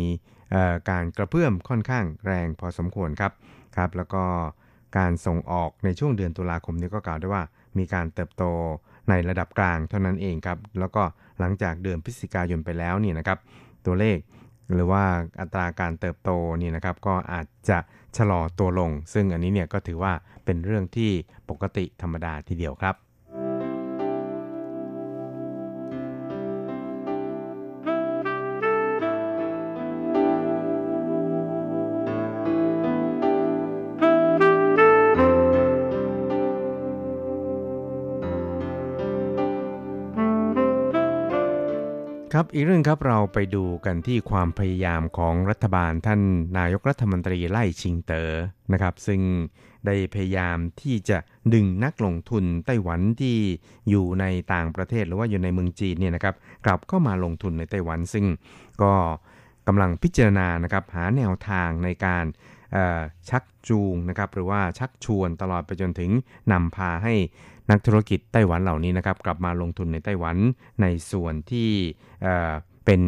[0.91, 3.33] การกระเพื่อมค่อนข้างแรงพอสมควรครับ
[3.77, 4.23] ครับ แล้วก็
[4.99, 7.43] การส่งออกในช่วงเดือนตุลาคมนี้ก็กล่าวได้ว่า
[7.79, 8.45] มีการเติบโต
[9.09, 11.03] ในระดับกลางเท่านั้นเองครับ แล้วก็
[11.41, 13.39] หลังจากเดือนพฤศจิกายนไปแล้วนี่นะครับ
[13.87, 14.17] ตัวเลข
[14.75, 15.05] หรือว่า
[15.41, 17.79] อัตราการเติบโตนี่นะครับก็อาจจะ
[18.17, 20.13] ชะลอตัวลง ซึ่งอันนี้เนี่ยก็ถือว่า
[20.45, 21.11] เป็นเรื่องที่
[21.51, 22.95] ปกติธรรมดาทีเดียวครับ
[42.55, 46.21] อีกเรื่องครับเราไปดูกันที่ความพยายามของรัฐบาลท่าน
[46.59, 48.31] นายกรัฐมนตรีไล่ชิงเตอ๋อ
[48.73, 49.21] นะครับ ซึ่ง
[49.87, 51.19] ได้พยายามที่จะ
[51.55, 53.37] ดึงนักลงทุนไต้หวันที่
[53.91, 56.35] อยู่ในต่างประเทศหรือว่าอยู่ในเมืองจีนเนี่ยนะครับ
[56.65, 58.27] กลับเข้ามาลงทุนในไต้หวัน ซึ่ง
[58.83, 58.93] ก็
[59.67, 62.25] กำลังพิจารณานะครับหาแนวทางในการ
[63.31, 66.11] ชักจูงนะครับหรือว่าชักชวนตลอดไปจนถึง
[66.53, 67.15] นำพาให้
[67.71, 70.37] นักธุรกิจไต้หวันเหล่านี้นะครับกลับมาลงทุนในไต้หวัน
[70.83, 71.71] ในส่วนที่
[72.85, 73.03] เป็น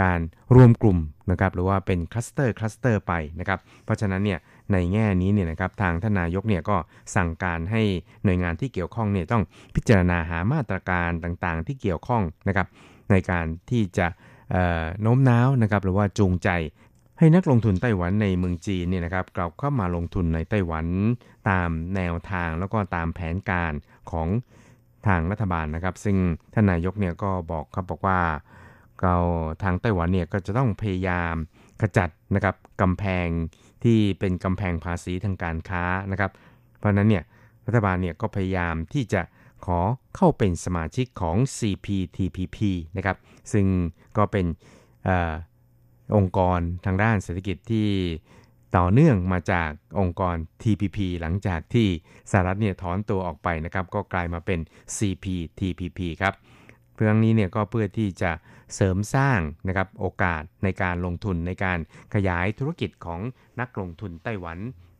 [0.00, 0.20] การ
[0.54, 0.98] รวมกลุ่ม
[1.30, 4.38] นะครับหรือว่าเป็นคลัสเตอร์คลัสเตอร์ไปนะครับเพราะฉะนั้นเนี่ย
[4.72, 6.76] ในแง่นี้เนี่ยนะครับทางท่านนายกเนี่ยก็
[7.16, 7.82] สั่งการให้
[8.24, 9.42] หน่วยงานที่เกี่ยวข้องเนี่ยต้อง
[9.74, 12.66] พิจารณาหามาตรการต่างๆ ที่เกี่ยวข้องนะครับ
[13.10, 14.06] ในการที่จะ
[15.02, 16.48] โน้มน้าวนะครับหรือว่าจูงใจ
[17.18, 20.86] ให้นักลงทุนไต้หวันในเมืองจีนเนี่ยนะครับกลับเข้ามาลงทุนในไต้หวัน
[21.50, 23.72] ตามแนวทางแล้วก็ตามแผนการ
[24.10, 24.28] ของ
[25.06, 26.16] ทางรัฐบาลนะครับ ซึ่ง
[26.54, 28.20] ท่านนายกเนี่ยก็บอกครับบอกว่า
[29.02, 29.16] เรา
[29.62, 31.34] ทางไต้หวันเนี่ยก็จะต้องพยายาม
[31.80, 33.28] ขจัดนะครับกำแพง
[33.84, 36.30] ที่เป็นกำแพงภาษีทางการค้านะครับ
[36.78, 37.24] เพราะนั้นเนี่ย
[37.66, 39.22] รัฐบาลเนี่ยก็พยายามที่จะ
[39.66, 39.78] ขอ
[40.16, 42.58] เข้าเป็นสมาชิกของ CPTPP
[42.96, 43.16] นะครับ
[43.52, 43.66] ซึ่ง
[44.16, 44.46] ก็เป็น
[46.16, 47.88] องค์กรทางด้านเศรษฐกิจที่
[48.76, 51.88] ต่อเนื่องมาจากองค์กร TPP หลังจากที่
[52.30, 54.60] สหรัฐเนี่ยถอนตัวออกไปนะครับก็กลายมาเป็น
[54.96, 56.34] CPTPP ครับ
[56.94, 58.32] เพื่องนี้เนี่ยก็เพื่อที่จะ
[58.74, 61.78] เสริมสร้างนะครับโอกาสในการลงทุนในการ
[62.14, 63.20] ขยายธุรกิจของ
[63.60, 64.58] นักลงทุนไต้หวัน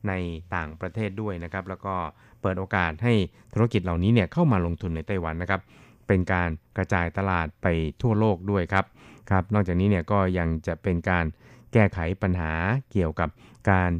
[0.08, 0.12] ใน
[0.54, 1.94] ต่างประเทศด้วยนะครับแล้วก็
[2.40, 3.14] เปิดโอกาสให้
[3.54, 5.60] ธุรกิจเหล่านี้เนี่ยเข้ามาลงทุนในไต้หวันนะครับ
[6.06, 7.66] เป็นการกระจายตลาดไป
[8.02, 8.84] ทั่วโลกด้วยครับ
[9.30, 11.24] ครับ นอกจากนี้เนี่ยก็ยังจะเป็นการ
[11.72, 12.52] แก้ไขปัญหา
[12.92, 13.28] เกี่ยวกับ
[13.70, 13.90] การ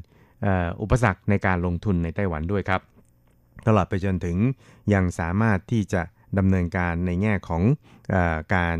[0.81, 2.81] อุปสรรคในการลงทุนในไต้หวันด้วยครับ
[3.67, 4.37] ตลอดไปจนถึง
[4.95, 6.03] ยังสามารถที่จะ
[6.39, 7.63] ดำเนินการในแง่ของ
[8.15, 8.17] อ
[8.55, 8.77] การ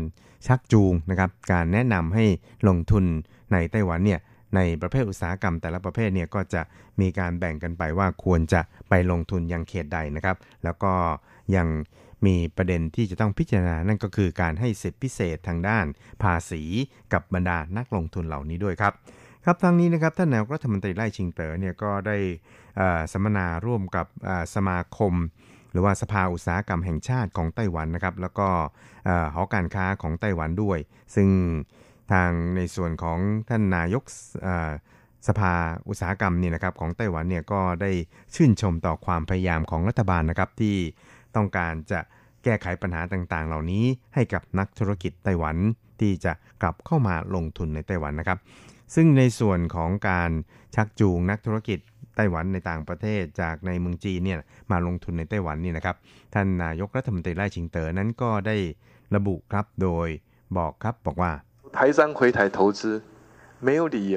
[0.47, 2.25] ชักจูงนะครับ การแนะนำให้
[2.67, 3.05] ลงทุน
[3.53, 4.19] ในไต้หวันเนี่ย
[4.55, 6.61] ในประเภทอุตสาหกรรมแต่ละประเภทเนี่ยก็จะ
[7.01, 10.93] มีการแบ่งกันไปว่าควรจะไปลงทุนยังเขตใดนะครับ แล้วก็
[11.55, 11.67] ยัง
[12.25, 15.85] มีประเด็นที่จะต้องพิจารณานั่นก็คือการให้สิทธิพิเศษทางด้าน
[16.23, 16.61] ภาษี
[17.13, 18.93] กับบรรดานักลงทุนเหล่านี้ด้วยครับ
[19.45, 22.17] ครับทางนี้นะครับท่านนายกรัฐมนตรีไล่ชิงเต๋อเนี่ยก็ได้
[23.11, 24.07] สัมมนาร่วมกับ
[24.55, 25.13] สมาคม
[25.71, 28.47] หรือว่าสภาอุตสาหกรรมแห่งชาติของไต้หวันนะครับ แล้วก็
[29.33, 30.79] หอการค้าของไต้หวันด้วย
[31.15, 31.29] ซึ่ง
[32.11, 34.03] ทางในส่วนของท่านนายก
[35.27, 35.53] สภา
[35.87, 37.91] อุตสาหกรรมนี่นะครับของไต้หวันเนี่ยก็ได้
[38.35, 40.75] ชื่นชมต่อความพยายามของรัฐบาลนะครับที่
[41.36, 42.00] ต้องการจะ
[42.44, 45.56] แก้ไขปัญหาต่างๆ เหล่านี้ให้กับนักธุรกิจไต้หวัน
[46.00, 48.38] ที่จะกลับเข้ามาลงทุนในไต้หวันนะครับ
[48.94, 50.30] ซึ่งในส่วนของการ
[50.74, 51.78] ชักจูงนักธุรกิจ
[52.16, 54.38] ไต้หวันในต่างประเทศจากในเมืองจีนเนี่ย
[54.72, 55.96] มาลงทุนในไต้หวันนี่นะครับ
[56.34, 58.56] ท่านนายกรัฐมนตรีไล่ชิงเตอ๋อนั้นก็ได้
[59.16, 60.08] ระบุครับโดย
[60.58, 61.32] บอกครับบอกว่า
[61.76, 62.80] 台商回台投资
[63.66, 63.98] 没有理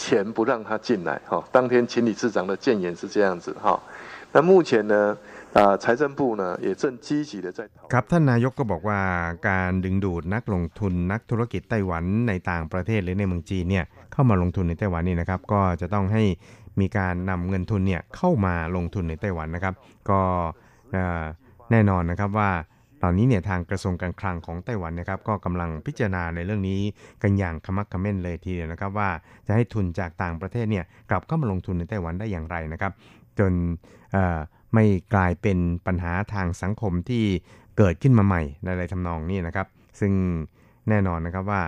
[0.00, 1.32] 钱不让他进来哈。
[1.50, 3.66] 当天请理事长的建言是这样子哈。
[4.32, 5.16] 那目前呢？
[7.93, 8.99] ครับท่านนายกก็บอกว่า
[9.49, 16.23] การดึงดูดนักลงทุนนักธุรกิจไต้หวันในต่างประเทศหรือในเมืองจีนเนี่ยเข้ามาลงทุนในไต้หวันนี่นะครับ ก็จะต้องให้
[16.79, 19.75] มีการนำเงินทุนเนี่ยเข้ามาลงทุนในไต้หวันนะครับ
[20.09, 20.21] ก็
[21.71, 22.51] แน่นอนนะครับว่า
[23.03, 26.79] ตอนนี้เนี่ยทางกระทรวงการคลังของไต้หวันนะครับ ก็กำลังพิจารณาในเรื่องนี้
[27.21, 29.09] กันอย่างขมักขม้นเลยทีเดียวนะครับ ว่า
[29.47, 32.91] จะให้ทุนจากต่างประเทศเนี่ยกลับเข้ามาลงทุนในไต้หวันได้อย่างไรนะครับ
[33.39, 33.51] จน
[34.13, 34.39] เอ่อ
[34.73, 35.57] ไม่กลายเป็น
[35.87, 37.23] ปัญหาทางสังคมที่
[37.77, 39.67] เกิดขึ้นมาใหม่ในอะไรทำนองนี้นะครับ
[39.99, 40.13] ซึ่ง
[40.89, 41.61] แน่นอนนะครับว่า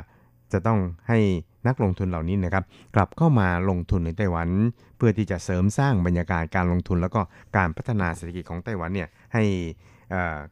[0.54, 1.20] จะต้องให้
[1.68, 2.64] นักลงทุนเหล่านี้นะครับ
[2.96, 4.50] กลับเข้ามาลงทุนในไต้หวัน
[4.98, 7.22] เพื่อที่จะเสริมสร้างบรรยากาศการลงทุน แล้วก็
[7.58, 9.44] การพัฒนาเศรษฐกิจของไต้หวันเนี่ยให้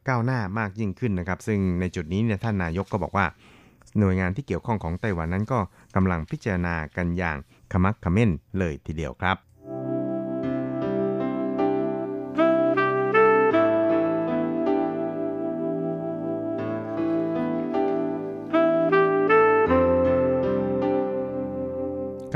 [0.08, 3.26] ก้าวหน้ามากยิ่งขึ้นนะครับ ซึ่งในจุดนี้เนี่ยท่านนายกก็บอกว่า
[3.98, 5.58] หน่วยงานที่เกี่ยวข้องของไต้หวันนั้นก็
[5.96, 7.36] กำลังพิจารณากันอย่าง
[7.72, 9.36] ขมักขม้นเลยทีเดียวครับ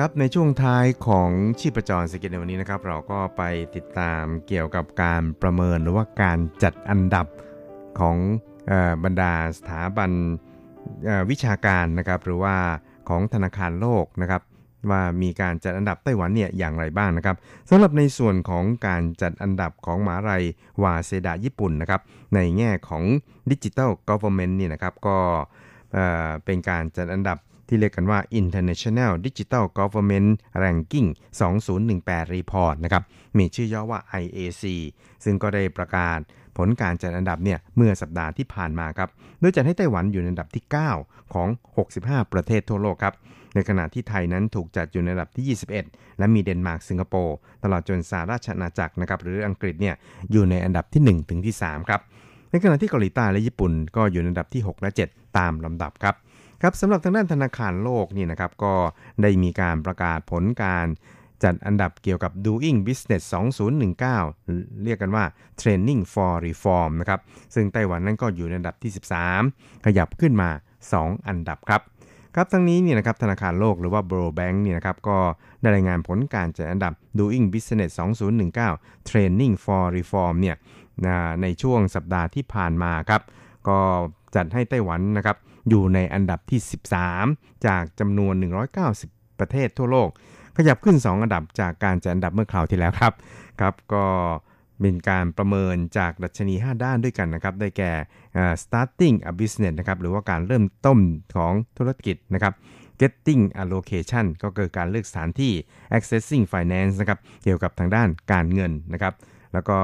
[0.02, 1.30] ครับในช่วงท้ายของ
[1.60, 3.42] ชีพจรสกิจในวันนี้นะครับ เราก็ไป
[3.76, 7.26] ติดตามเกี่ยวกับการประเมินหรือว่าการจัดอันดับ
[8.00, 8.16] ของ
[9.04, 10.10] บรรดาสถาบัน
[11.30, 12.56] วิชาการนะครับหรือว่า
[13.08, 14.42] ของธนาคารโลกนะครับ
[14.90, 17.36] ว่ามีการจัดอันดับไต้หวันเนี่ยอย่างไรบ้างนะครับ
[17.70, 20.44] สำหรับในส่วนของการจัดอันดับของมหาลัย
[20.82, 22.00] วาเซดะญี่ปุ่นนะครับ
[22.34, 23.02] ในแง่ของ
[23.50, 25.18] Digital Government นี่นะครับก็
[26.44, 30.30] เป็นการจัดอันดับ ที่เรียกกันว่า International Digital Government
[30.62, 31.08] Ranking
[31.70, 33.02] 2018 Report นะครับ
[33.38, 34.64] มีชื่อย่อว่า IAC
[35.24, 36.18] ซึ่งก็ได้ประกาศ
[36.56, 39.08] ผลการจัดอันดับเนี่ยเมื่อสัปดาห์ที่ผ่านมาครับ
[39.40, 40.64] โดยจัดให้ไต้หวันอยู่ในอันดับที่
[40.98, 41.48] 9 ของ
[41.90, 43.14] 65 ประเทศทั่วโลกครับ
[43.54, 49.94] ในขณะที่ไทยนั้นถูกจัดอยู่ในอันดับที่ 21 และมีเดนมาร์ก สิงคโปร์ ตลอดจนสหราชอาณาจักรนะครับ หรืออังกฤษเนี่ย
[50.32, 52.00] อยู่ในอันดับที่ 1 ถึงที่ 3 ครับ
[52.50, 56.14] ในขณะที่เกาหลีใต้และญี่ปุ่นก็อยู่ในอันดับที่ 6 และ 7 ตามลำดับครับ
[56.62, 58.74] ครับสำหรับทางด้านธนาคารโลกนี่นะครับก็
[59.22, 60.86] ได้มีการประกาศผลการ
[61.44, 63.22] จัดอันดับเกี่ยวกับ Doing Business
[64.02, 65.24] 2019 เรียกกันว่า
[65.60, 67.20] Training for Reform นะครับ
[67.54, 68.92] ซึ่งไต้หวันนั้นก็อยู่ในอันดับที่
[69.36, 70.50] 13 ขยับขึ้นมา
[70.88, 71.82] 2 อันดับครับ
[72.34, 75.18] ครับทั้งนี้เนี่ยนะครับธนาคารโลกหรือว่า World Bank นี่นะครับก็
[75.60, 77.90] ได้รายงานผลการจัดอันดับ Doing Business
[78.50, 80.56] 2019 Training for Reform เนี่ย
[81.42, 83.22] ในช่วงสัปดาห์ที่ผ่านมาครับ
[83.68, 83.78] ก็
[84.36, 85.36] จัดให้ไต้หวันนะครับ
[85.68, 86.60] อยู่ในอันดับที่
[87.14, 88.34] 13 จากจำนวน
[88.86, 90.08] 190 ประเทศทั่วโลก
[90.56, 93.12] ขยับขึ้น 2 อันดับจากการจัดอันดับเมื่อคราวที่แล้วครับ
[93.60, 94.04] ครับ ก็
[94.80, 97.92] เป็นการประเมินจากดัชนี 5 ด้านด้วยกันนะครับ ได้แก่
[98.62, 100.98] starting a business นะครับหรือว่าการเริ่มต้น
[101.36, 102.54] ของธุรกิจนะครับ
[103.00, 105.52] getting allocation ก็คือการเลือกสถานที่
[105.96, 109.14] accessing finance นะครับ เกี่ยวกับทางด้านการเงินนะครับ
[109.52, 109.78] แล้วก็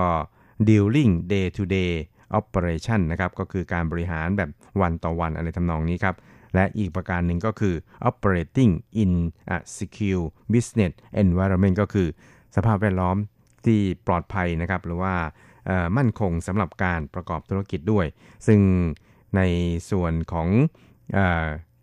[0.69, 1.93] dealing day to day
[2.39, 6.17] operation นะครับก็คือการบริหารแบบวันต่อวันอะไรทำนองนี้ครับ
[6.55, 7.75] และอีกประการหนึ่งก็คือ
[8.09, 9.13] operating in
[9.55, 12.09] a secure business environment ก็คือ
[12.57, 13.17] สภาพแวดล้อม
[13.65, 15.15] ที่ปลอดภัยนะครับ หรือว่า
[15.97, 18.07] มั่นคงสำหรับการประกอบธุรกิจด้วย
[18.47, 18.61] ซึ่ง
[19.37, 19.41] ใน
[19.91, 20.49] ส่วนของ
[21.17, 21.19] อ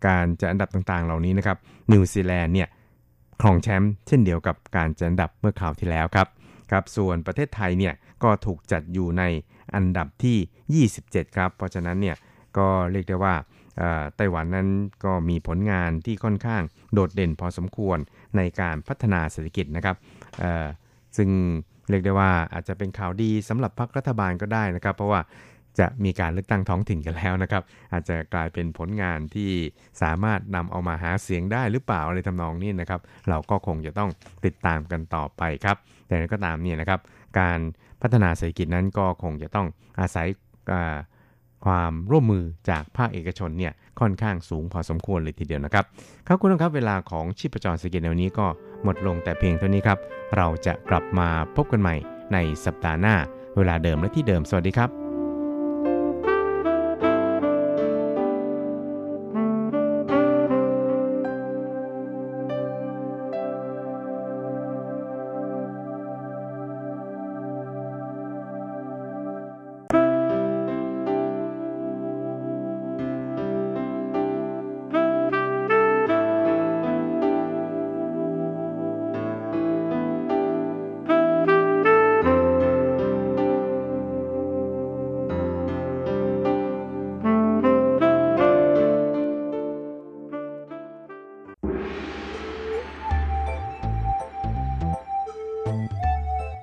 [0.06, 1.56] การจัดอันดับต่างๆ เหล่านี้นะครับ
[1.92, 2.68] นิวซีแลนด์เนี่ย
[3.40, 6.28] ครองแชมป์เช่นเดียวกับการจัดอันดับเมื่อคราวที่แล้วครับ
[6.70, 9.22] ครับ ส่วนประเทศไทยเนี่ยก็ถูกจัดอยู่ใน
[9.74, 12.16] อันดับที่ 27 ครับ เพราะฉะนั้นเนี่ย
[12.58, 13.34] ก็เรียกได้ว่า
[14.16, 14.68] ไต้หวันนั้น
[15.04, 17.98] ก็มีผลงานที่ค่อนข้างโดดเด่นพอสมควร
[18.36, 19.96] ในการพัฒนาเศรษฐกิจนะครับ
[21.16, 21.28] ซึ่ง
[21.90, 25.20] เรียกได้ว่าอาจจะเป็นข่าวดีสำหรับพรรครัฐบาลก็ได้นะครับ เพราะว่า
[25.78, 29.50] จะมีการเลือกตั้งท้องถิ่นกันแล้วนะครับ อาจจะกลายเป็นผลงานที่
[30.02, 34.10] สามารถนำเอามาหาเสียงได้หรือเปล่าอะไรทำนองนี้นะครับ เราก็คงจะต้อง
[34.44, 35.76] ติดตามกันต่อไปครับ
[36.08, 37.00] แต่ก็ตามเนี่ยนะครับ
[37.40, 37.58] การ
[38.02, 39.66] พัฒนาเศรษฐกิจนั้นก็คงจะต้อง
[40.00, 40.26] อาศัย
[41.64, 45.84] ความร่วมมือจากภาคเอกชนเนี่ยค่อนข้างสูงพอสมควรเลยทีเดียวนะครับ
[46.26, 48.46] ครับคุณผู้ชมครับเวลาของชีพจรเศรษฐกิจในวนี้ก็
[48.82, 49.98] หมดลงแต่เพียงเท่านี้ครับ
[50.36, 51.94] เราจะกลับมาพบกันใหม่
[52.32, 53.14] ในสัปดาห์หน้า
[53.56, 55.01] เวลาเดิมและที่เดิมสวัสดีครับ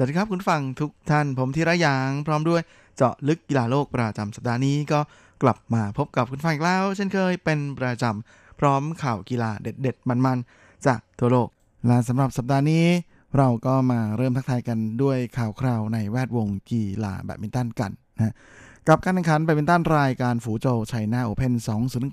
[0.00, 2.62] สวัสดีครับคุณฟังทุกท่านผมธีระยางพร้อมด้วย
[2.96, 5.00] เจาะลึกกีฬาโลกประจำสัปดาห์นี้ก็
[5.42, 11.48] กลับมาพบกับคุณฟังอีกแล้ว เช่นเคยเป็นประจำพร้อมข่าวกีฬาเด็ดๆ มันๆ จากทั่วโลก
[11.86, 12.84] และสำหรับสัปดาห์นี้
[13.36, 18.34] เราก็มาเริ่มทักทายกันด้วยข่าวคราวในแวดวงกีฬาแบดมินตันกันนะ
[18.88, 21.52] กับการแข่งขันแบดมินตันรายการฝูโจไชน่าโอเพน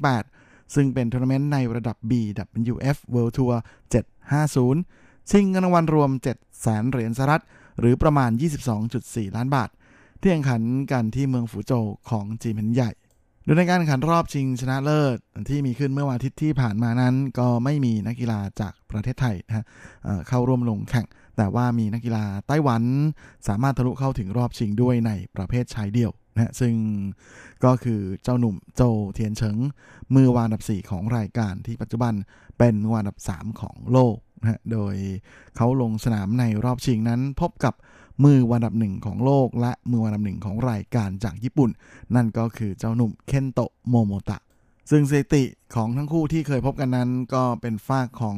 [0.08, 3.56] 2018 ซึ่งเป็นทัวร์นาเมนต์ในระดับ BWF World Tour
[4.42, 7.44] 750 ชิงเงินรางวัลรวม 7 0 0 0 0 0เหรียญสหรัฐ
[7.80, 8.32] หรือประมาณ
[8.84, 9.70] 22.4 ล้านบาท
[10.20, 10.62] ที่แข่งขัน
[10.92, 12.92] กันที่เมืองฝูโจวของจีนแผ่นดินใหญ่
[13.44, 15.18] โดยในการแข่งขันรอบชิงชนะเลิศ
[15.50, 19.66] ที่มีขึ้นเมื่อวันอาทิตย์ที่ผ่านมานั้น ก็ไม่มีนักกีฬาจากประเทศไทยนะฮะ
[20.28, 21.08] เข้าร่วมลงแข่ง
[21.38, 22.84] แต่ว่ามีนักกีฬาไต้หวัน
[23.48, 26.74] สามารถทะลุเข้าถึงรอบชิงด้วยในประเภทชายเดี่ยวนะซึ่ง
[27.64, 28.82] ก็คือเจ้าหนุ่มโจ
[29.14, 29.58] เทียนเฉิง
[30.16, 32.14] มือวานดับ 4 ของรายการที่ปัจจุบัน
[32.58, 34.96] เป็นมือวานดับ 3 ของโลก นะโดย
[35.56, 37.74] เขาลงสนามในรอบชิงนั้น พบกับ
[38.24, 41.70] มือวันดับหนึ่งของโลก และมือวันดับหนึ่งของรายการจากญี่ปุ่น
[42.16, 44.38] นั่นก็คือเจ้าหนุ่มเคนโตะโมโมตะ
[44.92, 45.44] ซึ่งสถิติ
[45.76, 48.38] ของทั้งคู่ที่เคยพบกันนั้น ก็เป็นฝากของ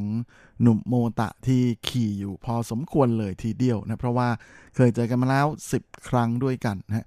[0.61, 4.29] หนุ่มโมตะที่ขี่อยู่พอสมควรเลยทีเดียวนะเพราะว่า
[4.75, 7.05] เคยเจอกันมาแล้ว 10 ครั้งด้วยกันนะ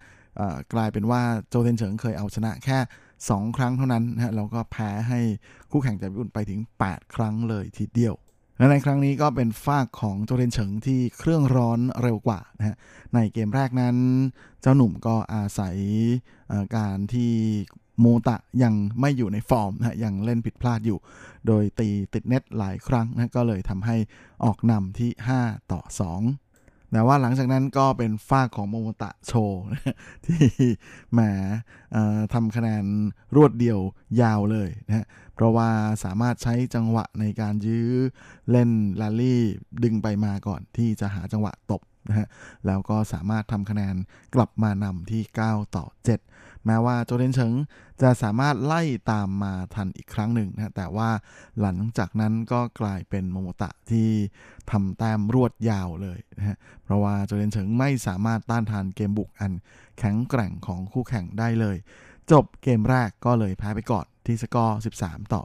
[0.72, 2.78] กลายเป็นว่าโจเทนเฉิงเคยเอาชนะแค่
[3.18, 5.20] 2 ครั้งเท่านั้นนะแล้วก็แพ้ให้
[5.70, 8.14] คู่แข่งจากญี่ปุ่นไปถึง 8 ครั้งเลยทีเดียว
[8.60, 12.76] และในครั้งนี้ก็เป็นฝากของโจเรนเฉิงที่เครื่องร้อนเร็วกว่านะฮะ
[13.14, 13.96] ในเกมแรกนั้น
[14.60, 15.76] เจ้าหนุ่มก็อาศัย
[16.76, 17.32] การที่
[18.00, 20.98] โมตะยังไม่อยู่ในฟอร์มนะยังเล่นผิดพลาดอยู่
[21.46, 23.96] โดยตีติดเน็ตหลายครั้งนะก็เลยทำให้
[24.44, 25.10] ออกนำที่
[25.42, 25.80] 5 ต่อ
[26.18, 26.49] 2
[26.92, 29.32] แต่ว่าหลังจากนั้นก็เป็นฝ้าของโมโมตะโช
[30.26, 30.40] ที่
[31.12, 31.20] แหม
[32.34, 32.84] ทำคะแนน
[33.36, 33.78] รวดเดียว
[34.20, 35.68] ยาวเลยนะฮะเพราะว่า
[36.04, 37.88] สามารถใช้จังหวะในการยื้อ
[38.50, 39.42] เล่นลาลี่
[39.84, 42.26] ดึงไปมาก่อนที่จะหาจังหวะตบนะฮะ
[42.66, 43.94] แล้วก็สามารถทำคะแนน
[44.34, 45.84] กลับมานำที่ 9 ต่อ
[46.24, 47.52] 7 แม้ว่าโจเดนเฉิง
[48.02, 51.10] จะสามารถไล่ตามมาทันอีกครั้งหนึ่งนะแต่ว่า
[51.60, 54.10] หลังจากนั้นก็กลายเป็นโมโมตะที่
[54.70, 59.52] ทำแต้มรวดยาวเลยนะฮะเพราะว่าโจเดนเฉิงไม่สามารถต้านทานเกมบุกอัน
[59.98, 61.76] แข็งแกร่งของคู่แข่งได้เลย
[62.30, 65.42] จบเกมแรกก็เลยแพ้ไปก่อนที่สกอร์ 13 ต่อ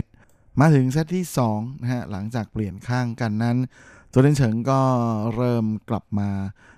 [0.00, 3.56] 21 มาถึงเซตที่2นะฮะหลังจากเปลี่ยนข้างกันนั้น
[4.10, 4.80] โจเดนเฉิงก็
[5.36, 6.28] เริ่มกลับมา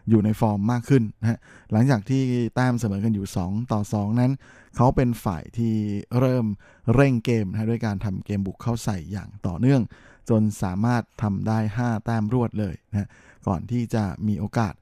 [0.09, 1.39] อยู่ในฟอร์มมากขึ้นนะฮะ
[1.73, 2.23] หลังจากที่
[2.55, 4.33] แต้มเสมอกันอยู่ 2 ต่อ 2 นั้น
[4.77, 5.75] เขาเป็นฝ่ายที่
[6.19, 6.47] เริ่ม
[6.95, 9.83] เร่งเกมนะด้วยการทำเกมบุกเข้าใส่อย่างต่อเนื่อง
[10.29, 13.09] จนสามารถทำได้ 5 แต้มรวดเลยนะ
[13.47, 14.75] ก่อนที่จะมีโอกาส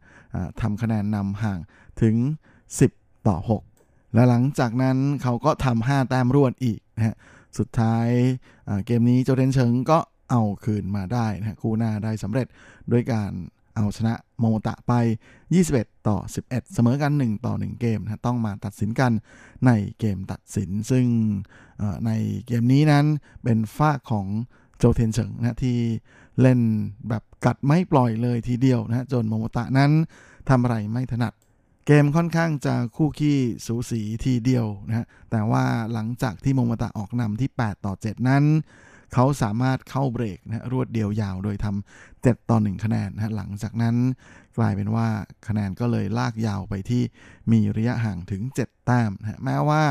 [0.61, 1.58] ทำคะแนนนำห่าง
[2.02, 2.16] ถึง
[2.70, 3.37] 10 ต่อ
[3.76, 7.16] 6 และหลังจากนั้นเขาก็ทำห้าแต้มรวดอีกนะฮะ
[7.58, 8.06] สุดท้าย
[8.87, 9.98] เกมนี้โจเดนเฉิงก็
[10.31, 12.47] เอาคืนมาได้นะคู่หน้าได้สำเร็จ
[12.93, 13.33] ด้วยการ
[13.77, 14.93] เอาชนะโมโมตะไป
[15.51, 19.12] 21 ต่อ 11 เสมอกัน 1 ต่อ 1 เกมนะต้องมาตัดสินกัน
[19.67, 21.07] ในเกมตัดสิน ซึ่ง
[22.07, 22.12] ใน
[22.47, 23.07] เกมนี้นั้น
[23.43, 24.27] เป็นฝ้าของ
[24.79, 25.79] โจเทนเฉิงนะที่
[26.41, 26.61] เล่น
[27.09, 29.91] แบบกัดไม่ปล่อยเลยทีเดียวนะจนโมโมตะนั้น
[30.49, 31.33] ทำอะไรไม่ถนัด
[31.87, 38.45] เกมค่อนข้างจะคู่ขี้สูสีทีเดียวนะแต่ว่าหลังจากที่โมโมตะออกนำที่ 8 ต่อ 7 นั้น
[39.14, 43.97] เขาสามารถเข้าเบรกนะรวดเดียวยาว โดยทำ7ต่อ 1 คะแนนนะหลังจากนั้น
[44.57, 45.09] กลายเป็นว่า
[45.49, 47.03] คะแนนก็เลยลากยาวไปที่
[47.53, 49.83] มีระยะห่างถึง 7 แต้มนะแม้ว่า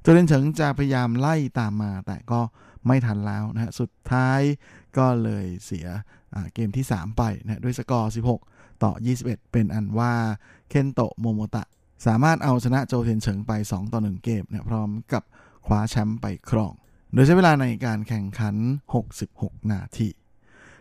[0.00, 2.40] โจเดนเฉิงจะพยายามไล่ตามมาแต่ก็
[2.86, 4.40] ไม่ทันแล้วนะฮะสุดท้าย
[4.98, 5.86] ก็เลยเสีย
[6.54, 8.12] เกมที่ 3 ไปนะด้วยสกอร์
[8.44, 8.92] 16 ต่อ
[9.22, 10.12] 21 เป็นอันว่า
[10.68, 11.64] เคนโตะโมโมตะ
[12.06, 15.22] สามารถเอาชนะโจเทนเฉิงไป 2 ต่อ 1 เกมนะพร้อมกับ
[15.66, 16.72] คว้าแชมป์ไปครอง
[17.14, 18.54] โดยใช้เวลาในการแข่งขัน
[19.14, 20.08] 66 นาที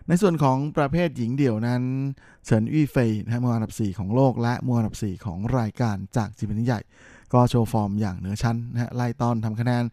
[0.07, 1.83] ในส่วนของประเภทหญิงเดี่ยวนั้น
[2.45, 6.81] เฉินอี้เฟยนะมืออันดับ 4 ของโลกและมืออันดับ 4 ของรายการจากจีนใหญ่
[7.33, 9.83] ก็โชว์ฟอร์มอย่างเหนือชั้นนะฮะไล่ตอนทำคะแนน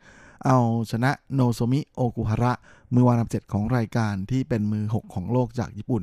[0.47, 0.59] เอา
[0.91, 2.53] ชนะโนโซมิโอกุฮาระ
[2.95, 6.03] มือวางอันดับ 7 ของรายการที่เป็นมือ 6 ของโลกจากญี่ปุ่น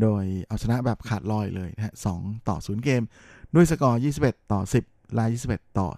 [0.00, 3.02] โดยเอาชนะแบบขาดลอยเลยนะฮะ2ต่อ 0 เกม
[3.54, 5.88] ด้วยสกอร์ 21 ต่อ 10 และ 21 ต่อ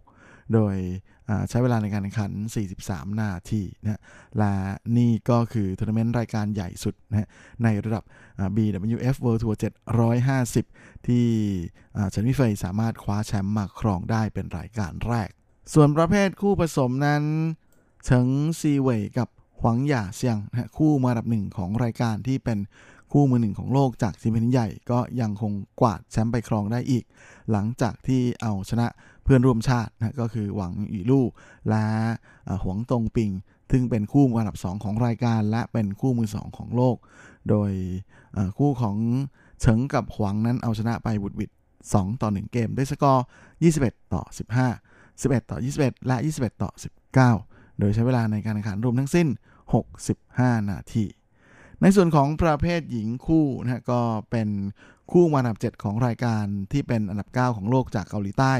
[0.00, 0.74] 16 โดย
[1.48, 2.32] ใช้เวลาในการแข่งขัน
[2.76, 4.00] 43 นาทีนะ
[4.38, 4.52] และ
[4.96, 7.28] นี่ก็คือทัวร์นาเมนต์รายการใหญ่สุดนะ
[7.62, 8.04] ในระดับ
[8.56, 9.56] BWF World Tour
[10.30, 11.24] 750 ที่
[12.10, 15.30] เฉินวิเฟยสามารถคว้าแชมป์มาครองได้เป็นรายการแรก
[15.74, 17.22] ส่วนประเภทคู่ผสมนั้น
[18.04, 18.26] เฉิง
[18.60, 19.28] ซีเว่ยกับ
[19.60, 22.58] หวังหย่าเซียงนะคู่มาดับหนึ่งของรายการที่เป็น
[23.12, 27.04] คู่มือหนึ่งของโลกจากทีมเป็นใหญ่ก็ยังคงกวาดแชมป์ไปครองได้อีก
[27.50, 28.86] หลังจากที่เอาชนะ
[29.24, 31.26] เพื่อนร่วมชาตินะก็คือหวังอีลู่
[31.68, 31.84] และ
[32.64, 33.30] หวงตงปิง
[33.70, 36.96] ซึ่งเป็นคู่มืออันดับ 2 ของรายการ และเป็นคู่มือ 2 ของโลก
[37.48, 37.70] โดย
[38.58, 38.96] คู่ของ
[39.60, 41.50] เฉิงกับหวังนั้นเอาชนะไปบุดวิด
[41.84, 43.24] 2 ต่อ 1 เกม ด้วยสกอร์
[43.68, 44.22] 21 ต่อ
[44.72, 46.70] 15 11 ต่อ 21 และ 21 ต่อ
[47.20, 49.28] 19 โดยใช้เวลาในการแข่งขันรวมทั้งสิ้น
[49.98, 51.04] 65 นาที
[51.82, 54.00] ในส่วนของประเภทหญิงคู่นะก็
[54.30, 54.48] เป็น
[55.12, 58.54] คู่มาอันดับ 7 ของรายการที่เป็นอันดับ 9 ของโลกจากเกาหลีใต้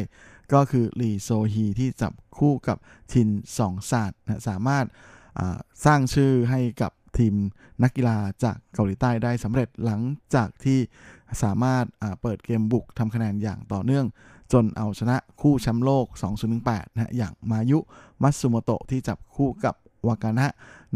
[0.52, 2.78] ก็คือลีโซฮีที่จับคู่กับ
[3.12, 3.28] ทิน
[3.58, 4.86] สองศาสตร์นะสามารถ
[5.84, 7.34] สร้างชื่อให้กับทีม
[7.82, 10.00] นักกีฬาจากเกาหลีใต้ได้สำเร็จหลัง
[10.34, 10.78] จากที่
[11.42, 11.84] สามารถ
[12.22, 14.06] เปิดเกมบุกทำคะแนนอย่างต่อเนื่อง
[14.52, 16.06] จนเอาชนะคู่แชมป์โลก
[16.52, 17.78] 2018 นะอย่างมายุ
[18.22, 19.74] มัตสึโมโตะที่จับคู่กับ
[20.06, 20.46] วากานะ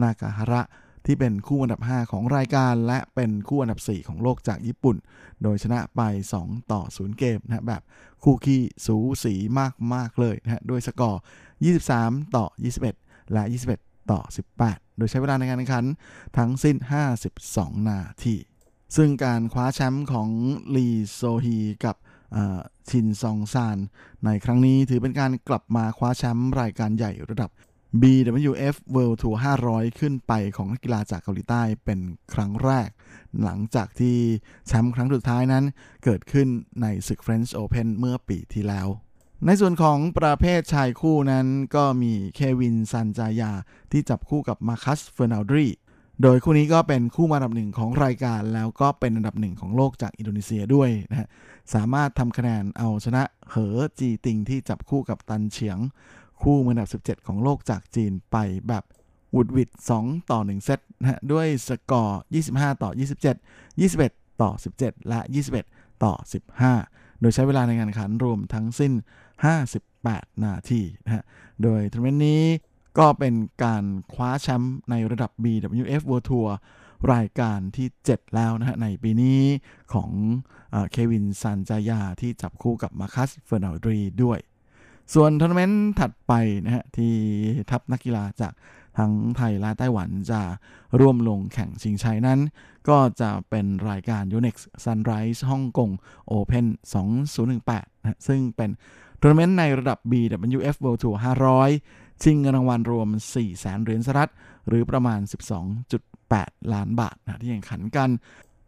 [0.03, 0.63] นากาฮาระ
[1.11, 4.97] ที่เป็นคู่อันดับ 5 ของรายการ และเป็นคู่อันดับ 4 ของโลกจากญี่ปุ่น
[5.43, 6.01] โดยชนะไป
[6.39, 7.83] 2 ต่อ 0 เกมนะแบบ
[8.23, 9.35] คู่ขี้สูสี
[9.95, 11.21] มาก ๆ เลยนะด้วยสกอร์
[11.79, 12.47] 23 ต่อ
[12.89, 13.43] 21 และ
[13.77, 14.21] 21 ต่อ
[14.61, 15.85] 18 โดยใช้เวลาในการแข่งขัน
[16.37, 16.77] ทั้งสิ้น
[17.33, 18.37] 52 นาที
[18.97, 20.29] ซึ่งการคว้าแชมป์ของ
[20.75, 21.97] ลีโซฮีกับ
[22.91, 23.79] ชินซองซาน
[24.25, 27.51] ในครั้งนี้ถือเป็นการกลับมาคว้าแชมป์รายการใหญ่ระดับ
[28.03, 29.37] BWF World Tour
[29.67, 32.01] 500 ขึ้นไปของนักกีฬาจากเกาหลีใต้เป็น
[32.35, 32.89] ครั้งแรก
[33.43, 34.17] หลังจากที่
[34.67, 35.65] แชมป์ครั้งสุดท้ายนั้น
[36.05, 36.49] เกิดขึ้น
[36.83, 38.89] ในศึก French Open เมื่อปีที่แล้ว
[39.47, 43.53] ในส่วนของประเภทชายคู่นั้นก็มีเควินซันจายา
[43.93, 45.67] ที่จับคู่กับมาร์คัสเฟอร์นัลดี
[46.23, 51.29] โดยคู่นี้ก็เป็นคู่มืออันดับหนึ่งของรายการ แล้วก็เป็นอันดับหนึ่งของโลกจากอินโดนีเซียด้วยนะ
[51.75, 55.79] สามารถทำคะแนนเอาชนะเหอจีติงที่จับคู่กับตันเฉียง
[56.43, 58.37] คู่มืออันดับ 17 ของโลกจากจีนไป
[58.69, 58.85] แบบ
[59.35, 59.71] หวุดหวิด
[60.01, 62.21] 2 ต่อ 1 เซตนะฮะด้วยสกอร์
[62.51, 62.91] 25 ต่อ
[63.81, 65.21] 27 21 ต่อ 17 และ
[65.63, 66.15] 21 ต่อ
[66.67, 68.93] 15 โดยใช้เวลาในการแข่งขันรวมทั้งสิ้น
[69.69, 71.23] 58 นาทีนะฮะ
[71.63, 72.43] โดยทัวร์นาเมนต์นี้
[72.99, 73.35] ก็เป็น
[73.65, 73.85] การ
[74.15, 76.49] คว้าแชมป์ในระดับ BWF World Tour
[77.15, 79.41] รายการที่ 7 แล้วนะฮะ ในปีนี้
[79.93, 80.11] ของ
[80.91, 84.39] เควินซันจายาที่จับคู่กับมาคัสเฟอร์นัลดีด้วย
[85.15, 86.33] ส่วนทัวร์นาเมนต์ถัดไป
[86.65, 87.15] นะฮะที่
[87.71, 88.53] ทัพนักกีฬาจาก
[88.99, 90.41] ทั้งไทยและไต้หวันจะ
[91.01, 92.41] ร่วมลงแข่งชิงชัยนั้น
[92.89, 95.91] ก็จะเป็นรายการ Yonex Sunrise ฮ่องกง
[96.33, 96.67] Open
[97.35, 98.71] 2018นะซึ่งเป็น
[99.21, 101.17] ทัวร์นาเมนต์ในระดับ BWF World Tour
[101.69, 104.31] 500 ชิงเงินรางวัลรวม4 0 0 0 0 0เหรียญสหรัฐ
[104.69, 105.21] หรือประมาณ
[105.97, 108.11] 12.8 ล้านบาทนะที่แข่งขันกัน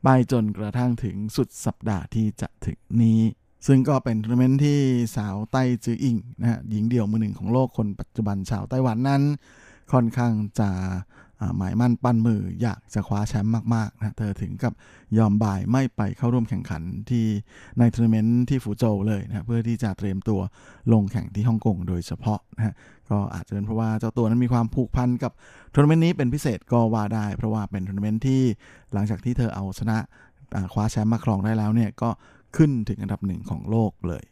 [0.05, 3.21] ไปจนกระทั่งถึงสุดสัปดาห์ที่จะถึงนี้
[3.67, 4.79] ซึ่งก็เป็นทัวร์นาเมนต์ที่
[5.17, 9.23] สาวไต้จืออิงนะฮะหญิงเดี่ยวมือหนึ่งของโลกคนปัจจุบันชาวไต้หวันนั้น
[9.93, 10.69] ค่อนข้างจะ
[11.57, 14.73] หมายมั่นปั้นมืออยากจะคว้าแชมป์มากๆนะเธอถึงกับ
[15.19, 17.25] ยอม bye ไม่ไปเข้าร่วมแข่งขันที่
[17.79, 20.41] ในทัวร์นาเมนต์ที่ฟูโจวเลยนะเพื่อที่จะเตรียมตัว
[20.93, 22.75] ลงแข่งที่ฮ่องกงโดยเฉพาะนะฮะ
[23.11, 25.33] ก็อาจจะเป็นเพราะว่าเจ้าตัวนั้นมีความผูกพันกับ
[25.75, 28.43] ทัวร์นาเมนต์นี้เป็นพิเศษก็ว่าได้ เพราะว่าเป็นทัวร์นาเมนต์ที่
[28.93, 29.99] หลังจากที่เธอเอาชนะ
[30.73, 32.11] คว้าแชมป์มาครองได้แล้วเนี่ยก็
[32.57, 34.25] ขึ้นถึงอันดับหนึ่งของโลกเลย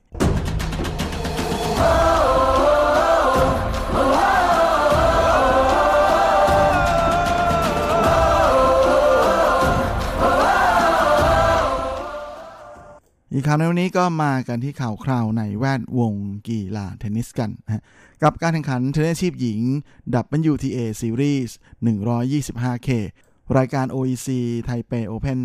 [13.32, 16.14] อีกข่าวในวันนี้ก็มากันที่ข่าวคราวในแวดวง
[16.48, 17.84] กีฬาเทนนิสกันนะ
[18.22, 19.60] กับการแข่งขันเทนนิสชีพหญิง
[20.50, 21.50] WTA Series
[21.86, 22.88] 125K
[23.56, 24.28] รายการ OEC
[24.64, 25.38] ไทเป Open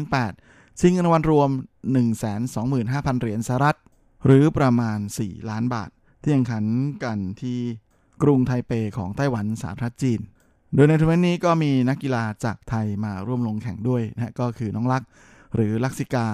[0.00, 1.50] 2018 ชิงเงินรางวัลรวม
[2.14, 3.78] 125,000 เหรียญสหรัฐ
[4.26, 5.90] หรือประมาณ 4 ล้านบาท
[6.22, 6.64] ที่แข่งขัน
[7.04, 7.58] กันที่
[8.22, 10.20] กรุงไทเปของไต้หวันสาธารณจีน
[10.74, 15.02] โดยในทัวร์นนี้ก็มีนักกีฬาจากไทยมาร่วมลงแข่งด้วยนะก็คือน้องลัก
[15.54, 16.26] หรือลักษิกา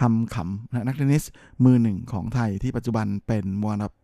[0.00, 1.24] คำขำนักเทนนิส
[1.64, 3.94] มือหนึ่งของไทยที่ปัจจุบันเป็นมวลดับ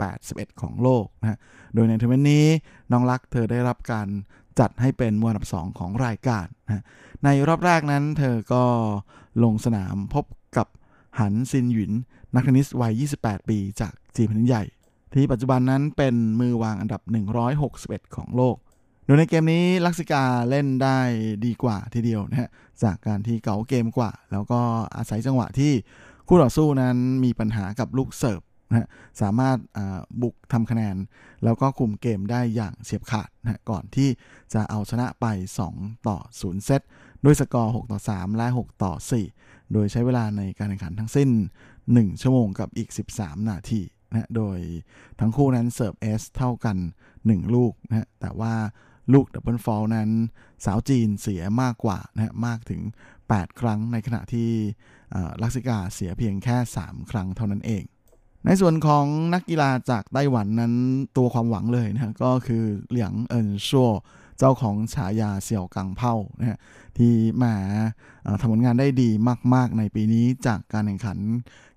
[0.51, 1.38] 81 ของโลกนะ
[1.74, 2.45] โดยในทัวร์นนี้
[2.92, 4.09] น้องลักเธอได้รับการ
[4.61, 6.84] จัดให้เป็นมวลดับสองของรายการนะ
[7.24, 8.64] ในรอบแรกนั้นเธอก็
[9.43, 10.24] ลงสนามพบ
[10.57, 10.66] กับ
[11.20, 11.93] หันซินหยิน
[12.35, 14.64] นักเทนนิสวัย 28 ปีจากจีนแผ่นใหญ่
[15.14, 17.03] ที่ปัจจุบันนั้นเป็นมือวางอันดับ
[17.59, 18.57] 161 ของโลก
[19.05, 20.99] โดยในเกมนี้ลักษิกาเล่นได้
[21.45, 22.51] ดีกว่าทีเดียวนะฮะ
[22.82, 24.61] จากการที่เก๋าเกมกว่า แล้วก็
[24.97, 25.72] อาศัยจังหวะที่
[26.28, 28.89] คู่ต่อสู้นั้นมีปัญหากับลูกเสิร์ฟนะ
[29.20, 29.59] สามารถ
[30.22, 30.97] บุกทำคะแนน
[31.45, 34.09] แล้วก็คุมเกมได้อย่างเฉียบขาดนะก่อนที่
[34.55, 35.26] จะเอาชนะไป
[35.66, 36.80] 2 ต่อ 0 เซต
[37.25, 38.93] ด้วยสกอร์ 6 ต่อ 3 และ 6 ต่อ
[39.33, 41.31] 4 โดยใช้เวลาในการแข่งขันทั้งสิ้น
[41.77, 44.59] 1 ชั่วโมงกับอีก 13 นาทีนะโดย
[45.20, 46.77] ทั้งคู่นั้นเสิร์ฟ ace เท่ากัน
[47.16, 48.55] 1 ลูกนะแต่ว่า
[49.12, 50.11] ลูก double fault นั้น
[50.64, 52.81] สาวจีนเสียมากกว่านะมากถึง
[53.20, 54.51] 8 ครั้งในขณะที่
[55.43, 57.85] ลักซิกาเสียเพียงแค่ 3 ครั้งเท่านั้นเอง
[58.47, 60.75] ในส่วนของนักกีฬาจากไต้หวันนั้น
[61.16, 63.91] ตัวความหวังเลยนะก็คือเหลียงเอินชัว
[64.39, 66.59] เจ้าของฉายาเสี่ยวกังเผ่านะฮะ
[66.99, 67.12] ที่
[67.43, 67.55] มา
[68.41, 69.11] ทำผลงานได้ดี
[69.55, 71.18] มาก ๆ ในปีนี้จากการแข่งขัน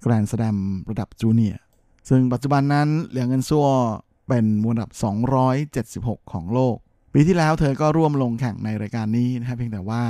[0.02, 0.58] แกรนด์สแลม
[0.90, 1.62] ระดับจูเนียร์
[2.10, 3.68] ซึ่งปัจจุบันนั้นเหลียงเอินชัว
[4.28, 4.92] เป็นมวลดับ
[5.62, 6.78] 276 ของโลก
[7.14, 10.02] ปีที่แล้วเธอก็ร่วมลงแข่งในรายการนี้นะครับเพียงแต่ว่า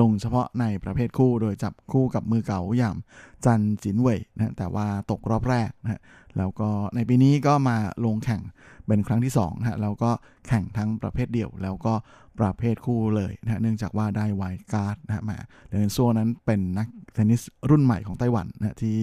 [0.00, 2.96] ลงเฉพาะในประเภทคู่โดยจับคู่กับมือเก่าอย่าง
[3.44, 6.02] จันจินเว่ยนะแต่ว่าตกรอบแรกนะ
[6.36, 8.42] แล้วก็ในปีนี้ก็มาลงแข่ง
[8.88, 10.10] เป็นครั้งที่2นะแล้วก็
[10.48, 11.94] แข่งทั้งประเภทเดี่ยว แล้วก็
[12.38, 18.98] ประเภทคู่เลยนะเนื่องจากว่าได้ไวการ์ดนะมาเลนโซนั้นเป็นนักเทนนิสรุ่นใหม่ของไต้หวันนะที่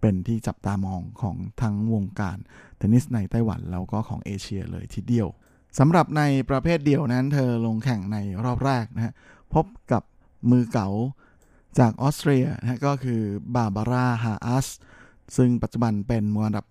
[0.00, 2.36] เป็นที่จับตามองของทั้งวงการ
[2.78, 5.28] เทนนิสในไต้หวันแล้วก็ของเอเชียเลยทีเดียว
[5.78, 9.14] สำหรับในประเภทเดี่ยวนั้น เธอลงแข่งในรอบแรกนะฮะ
[9.54, 10.02] พบกับ
[10.50, 10.88] มือเก๋า
[11.78, 13.20] จากออสเตรียนะก็คือ
[13.54, 14.66] บาบาร่าฮาอัส
[15.36, 16.66] ซึ่งปัจจุบันเป็นมืออันดับ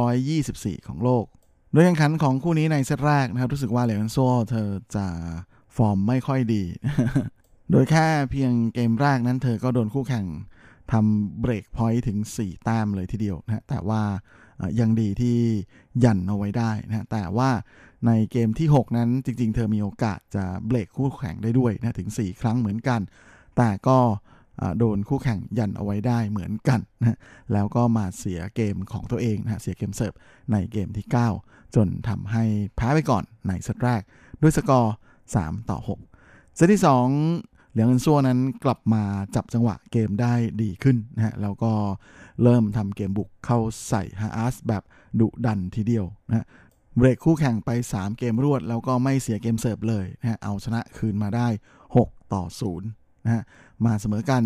[0.00, 1.24] 224 ของโลก
[1.72, 4.18] โดยแข่งขันของคู่นี้ในเซตแรกนะครับ รู้สึกว่าเลวันโซ
[4.50, 5.06] เธอจะ
[5.76, 6.62] ฟอร์มไม่ค่อยดี
[7.70, 10.26] โดยแค่เพียงเกมแรกนั้นเธอก็โดนคู่แข่ง
[10.92, 14.02] ทำเบรกพอยต์ถึง 4 แต้มเลยทีเดียวนะแต่ว่า
[14.80, 15.38] ยังดีที่
[16.04, 17.50] ยันเอาไว้ได้นะแต่ว่า
[18.06, 23.00] ในเกมที่ 6 นั้นจริง ๆ เธอมีโอกาสจะเบรกคู่แข่งได้ด้วยนะถึง 4 ครั้งเหมือนกัน
[23.56, 23.98] แต่ก็
[24.78, 27.18] โดนคู่แข่งยันเอาไว้ได้เหมือนกันนะ
[27.52, 30.12] แล้วก็มาเสียเกมของตัวเองนะเสียเกมเสิร์ฟ
[30.52, 32.44] ในเกมที่ 9 จนทำให้
[32.76, 34.02] แพ้ไปก่อนในเซตแรก
[34.42, 34.94] ด้วยสกอร์
[35.32, 35.78] 3 ต่อ
[36.16, 36.82] 6 เซตที่
[37.26, 39.02] 2 เหลียงเอินซัวนั้นกลับมา
[39.34, 41.72] จับจังหวะเกมได้ดีขึ้นนะฮะแล้วก็
[42.42, 43.58] เริ่มทำเกมบุกเข้า
[43.88, 44.82] ใส่ฮาอาสแบบ
[45.20, 46.46] ดุดันทีเดียวนะ
[46.96, 51.48] เบรกคู่แข่งไป 3 เกมรวด แล้วก็ไม่เสียเกมเสิร์ฟเลยนะฮะเอาชนะคืนมาได้
[51.90, 53.42] 6 ต่อ0นะฮะ
[53.84, 54.42] มาเสมอกัน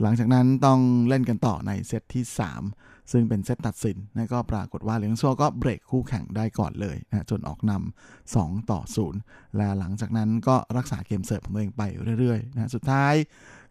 [0.00, 2.24] หลังจากนั้นต้องเล่นกันต่อในเซตที่
[2.62, 8.80] 3 ซึ่งเป็นเซตตัดสินนะก็ปรากฏว่าเหลียงซัวก็เบรกคู่แข่งได้ก่อนเลยนะจนออกนำ2ต่อ
[9.18, 11.82] 0 และหลังจากนั้นก็รักษาเกมเสิร์ฟของตัวเองไป
[12.20, 13.14] เรื่อยๆนะสุดท้าย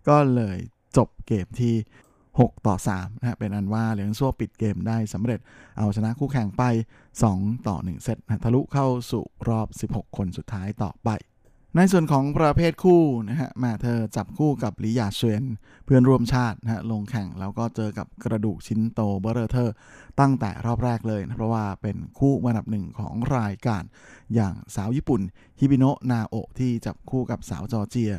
[0.08, 0.58] ก็เลย
[0.98, 1.76] จบเกมที่
[2.20, 5.40] 6 ต่อ3นะเป็นอันว่าเหลียงซัวปิดเกมได้สำเร็จ
[5.78, 6.64] เอาชนะคู่แข่งไป
[7.16, 11.10] 2 ต่อ 1 เซตนะทะลุเข้าสู่รอบ 16 คนสุดท้ายต่อไป
[11.78, 15.44] ในส่วนของประเภทคู่นะฮะมาเธอจับคู่กับลิยาเชน
[15.86, 19.76] เพื่อนร่วมชาตินะฮะลงแข่งแล้วก็เจอกับกระดูกชิ้นโตเบอร์เธอร์
[20.20, 23.84] ตั้งแต่รอบแรกเลยนะเพราะว่าเป็นคู่อันดับหนึ่งของรายการ
[24.36, 25.22] อย่างสาวญี่ปุ่น
[25.60, 28.14] ฮิบิโนะนาโอที่จับคู่กับสาวจอร์เจีย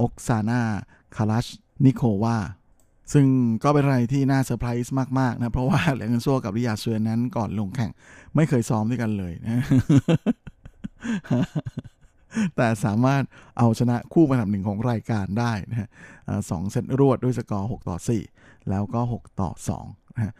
[0.00, 0.60] อกซาน่า
[1.16, 1.46] คาลัช
[1.84, 2.36] นิโควา
[3.12, 3.26] ซึ่ง
[3.64, 7.90] ก็เป็นอะไรที่น่าเซอร์ไพรส์มาก ๆ นะ เพราะว่าเหลียงเงินซัวกับริยาเซือนนั้นก่อนลงแข่ง
[8.34, 9.56] ไม่เคยซ้อมด้วยกันเลยนะ
[12.56, 13.22] แต่สามารถ
[13.58, 15.88] เอาชนะคู่มาดับหนึ่งของรายการได้นะฮะ
[16.50, 17.96] สองเซตรวดด้วยสกอร์ 6 ต่อ
[18.32, 19.50] 4 แล้วก็ 6 ต่อ
[19.82, 20.32] 2นะฮะ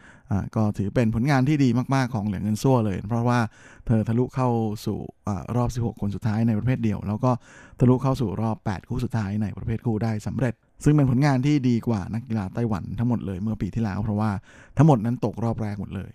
[0.55, 3.39] ก็ถือเป็นผลงานที่ดีมากๆของเหลียงเงินซัวเลย เพราะว่า
[3.87, 4.49] เธอทะลุเข้า
[4.85, 7.31] สู่อรอบ 16 คนสุดท้ายในประเภทเดียว แล้วก็
[7.79, 10.53] ทะลุเข้าสู่รอบ 8 คู่สุดท้ายในประเภทคู่ได้สำเร็จ
[10.83, 14.31] ซึ่งเป็นผลงานที่ดีกว่านักกีฬาไต้หวันทั้งหมดเลยเมื่อปีที่แล้ว เพราะว่า
[14.77, 16.11] ทั้งหมดนั้นตกรอบแรกหมดเลย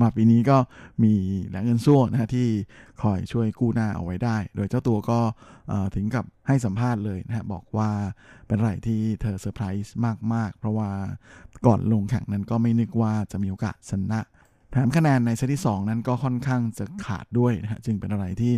[0.00, 0.58] มาปีนี้ก็
[1.02, 1.12] มี
[1.48, 2.46] เหลียงเอินชัวนะฮะที่
[3.02, 5.20] คอยช่วยกู้หน้าเอาไว้ได้ โดยเจ้าตัวก็
[5.94, 7.90] ถึงกับให้สัมภาษณ์เลยนะฮะบอกว่า
[8.46, 9.94] เป็นไรที่เธอเซอร์ไพรส์
[10.34, 10.90] มาก ๆ เพราะว่า
[11.66, 14.20] ก่อนลงแข่งนั้นก็ไม่นึกว่าจะมีโอกาสชนะ
[14.70, 18.52] แถมคะแนนในเซตที่ 2 นั้นก็ค่อนข้างจะขาดด้วยนะฮะจึงเป็นอะไรที่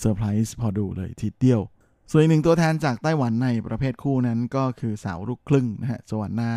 [0.00, 1.62] เซอร์ไพรส์พอดูเลยทีเดียว
[2.10, 6.52] ส่วนอีกหนึ่งตัวแทนจากไต้หวันในประเภทคู่นั้นก็คือสาวลูกครึ่งนะฮะจวนนา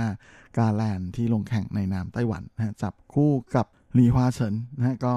[0.58, 3.66] กาแลนที่ลงแข่งในนามไต้หวันนะฮะจับคู่กับ
[3.97, 5.16] ลีฮวาเฉินนะฮะก็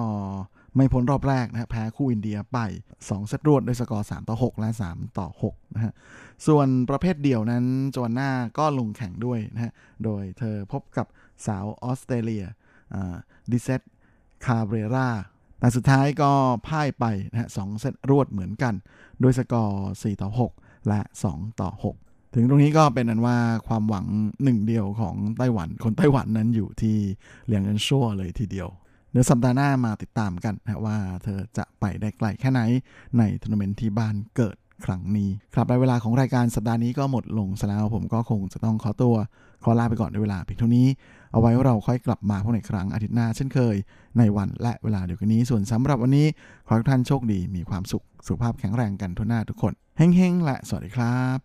[0.77, 2.59] ไม่พ้นรอบแรกนะฮะแพ้คู่อินเดียไป
[2.97, 5.93] 2 เซตรวดด้วยสกอร์ 3 ต่อ 6 และ 3 ต่อ6นะฮะ
[6.47, 7.65] ส่วนประเภทเดี่ยวนั้น
[7.95, 9.73] จวนนาก็ลงแข่งด้วยนะฮะ
[10.05, 11.07] โดยเธอพบกับ
[11.47, 12.45] สาวออสเตรเลีย
[13.51, 13.83] ดิเซต
[14.45, 15.09] คาเบรรา
[15.63, 16.31] แต่สุดท้ายก็
[16.69, 18.75] พ่ายไปนะฮะ2 เซตรวดเหมือนกัน
[19.23, 21.01] ด้วยสกอร์4ต่อ 6 และ
[21.31, 21.71] 2 ต่อ
[22.03, 23.37] 6 ถึงตรงนี้ก็เป็นอันว่า
[23.69, 24.07] ความหวัง
[24.43, 26.97] หนึ่งเดียวของไต้หวัน คนไต้หวันนั้นอยู่ที่
[27.47, 28.69] เหลียงเอินชั่วเลยทีเดียว
[29.11, 32.61] เดี๋ยวสัปดาห์หน้ามาติดตามกันนะว่าเธอจะไปได้ไกลแค่ไหน
[33.19, 39.15] ในทัวร์นาเมนต์ที่บ้านเกิดครั้งนี้ ครับในเวลาของรายการสัปดาห์นี้ก็หมดลงแล้วผมก็คงจะต้องขอตัว
[39.63, 40.87] ขอลาไปก่อนในเวลาเพียงเท่านี้
[41.33, 43.77] เอาไว้เราค่อยกลับมาพบในครั้งอาทิตย์หน้าเช่นเคย
[44.19, 46.27] ในวันและเวลาเดียวกันนี้ส่วนสำหรับวันนี้
[46.67, 51.39] ขอให้ทุกท่านโชคดีมีความสุขสุขภาพแข็งแรงกันทุกหน้าทุกคนเฮ้งๆและสวัสดีครับ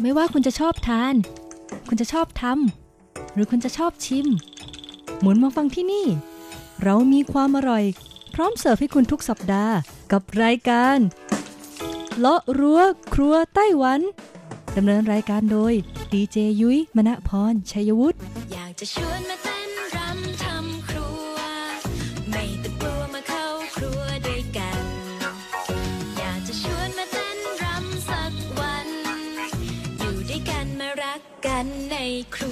[0.00, 1.14] ไม่ว่าคุณจะชอบทาน
[1.88, 4.26] คุณจะชอบทำ หรือคุณจะชอบชิม
[5.20, 6.06] หมุนมาฟังที่นี่
[6.84, 7.84] เรามีความอร่อย
[8.34, 9.74] พร้อมเสิร์ฟให้คุณทุกสัปดาห์
[10.12, 10.98] กับรายการ
[12.18, 12.80] เลาะรั้ว
[13.14, 14.00] ครัวไต้หวัน
[14.76, 15.72] ดำเนินรายการโดย
[16.12, 18.18] ดีเจยุ้ยมณพรชัยวุฒิ
[18.52, 21.36] อยากจะชวนมาเต้นรำทำครัว
[22.30, 23.46] ไม่ต้องกลัวมาเข้า
[23.76, 24.82] ครัวด้วยกัน
[26.18, 28.88] อยากจะชวนมาเต้นรำสักวัน
[29.98, 31.96] อยู่ด้วยกันมารักกันใน
[32.34, 32.51] ครั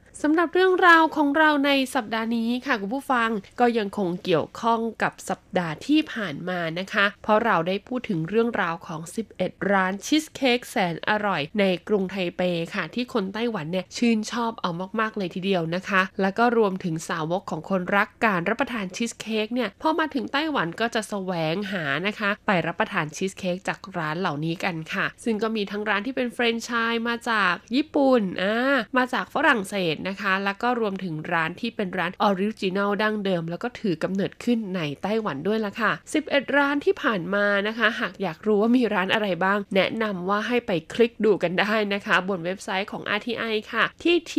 [0.25, 9.01] สำหรับเรื่องราวของเราในสัปดาห์นี้ค่ะคุณผู้ฟังก็ยังคงเกี่ยวข้องกับสัปดาห์ที่ผ่านมานะคะ เพราะเราได้พูดถึงเรื่องราวของ
[9.35, 12.41] 11 ร้านชีสเค้กแสนอร่อย ในกรุงไทเป
[12.75, 28.55] ค่ะ ที่คนไต้หวันเนี่ยชื่นชอบเอามากๆเลยทีเดียวนะคะ แล้วก็รวมถึงสาวกของคนรักการรับประทานชีสเค้กเนี่ยพอมาถึงไต้หวันก็จะแสวงหานะคะ ไปรับประทานชีสเค้กจากร้านเหล่านี้กันค่ะ ซึ่งก็มีทั้งร้านที่เป็นแฟรนไชส์มาจากญี่ปุ่นอ่า
[28.97, 35.91] มาจากฝรั่งเศสนะคะ แล้วก็รวมถึงร้านที่เป็นร้าน original ดั้งเดิม แล้วก็ถือกำเนิดขึ้นในไต้หวันด้วยละค่ะ
[36.23, 44.35] 11 ร้านที่ผ่านมานะคะ หากอยากรู้ว่ามีร้านอะไรบ้าง แนะนำว่าให้ไปคลิกดูกันได้นะคะ บนเว็บไซต์ของ RTI ค่ะ ที่ T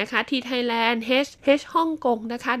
[0.00, 2.52] นะคะ T Thailand H H ฮ่องกงนะคะ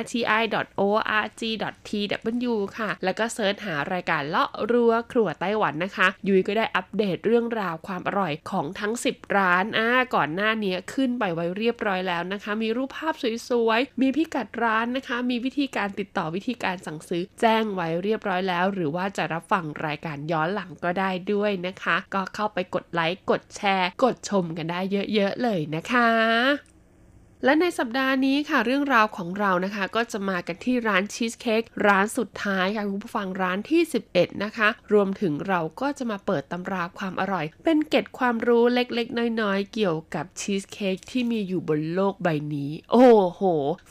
[0.00, 13.14] .rti.org.tw ค่ะ แล้วก็เซิร์ชหารายการเลาะรัวครัวไต้หวันนะคะ ยุ้ยก็ได้อัปเดตเรื่องราวความอร่อยของทั้ง 10 ร้านอ่าก่อนหน้านี้ขึ้นไปไว้เรียบร้อยแล้วนะคะ มีรูปภาพ
[13.48, 24.80] สวยๆ มีพิกัดร้านนะคะ มีวิธีการติดต่อวิธีการสั่งซื้อ แจ้งไว้เรียบร้อยแล้ว หรือว่าจะรับฟังรายการย้อนหลังก็ได้ด้วยนะคะ ก็เข้าไปกดไลค์ กดแชร์ กดชมกันได้
[25.14, 26.75] เยอะๆเลยนะคะ
[27.44, 33.82] และในสัปดาห์นี้ค่ะเรื่องราวของเรานะคะ ก็จะมากันที่ร้านชีสเค้กร้านสุดท้ายค่ะคุณผู้ฟังร้านที่
[34.12, 43.42] 11 นะคะ รวมถึงเราก็จะมาเปิดตำราความอร่อย เป็นเก็ดความรู้เล็กๆ น้อยๆ เกี่ยวกับชีสเค้กที่มีอยู่บนโลกใบนี้ โอ้โห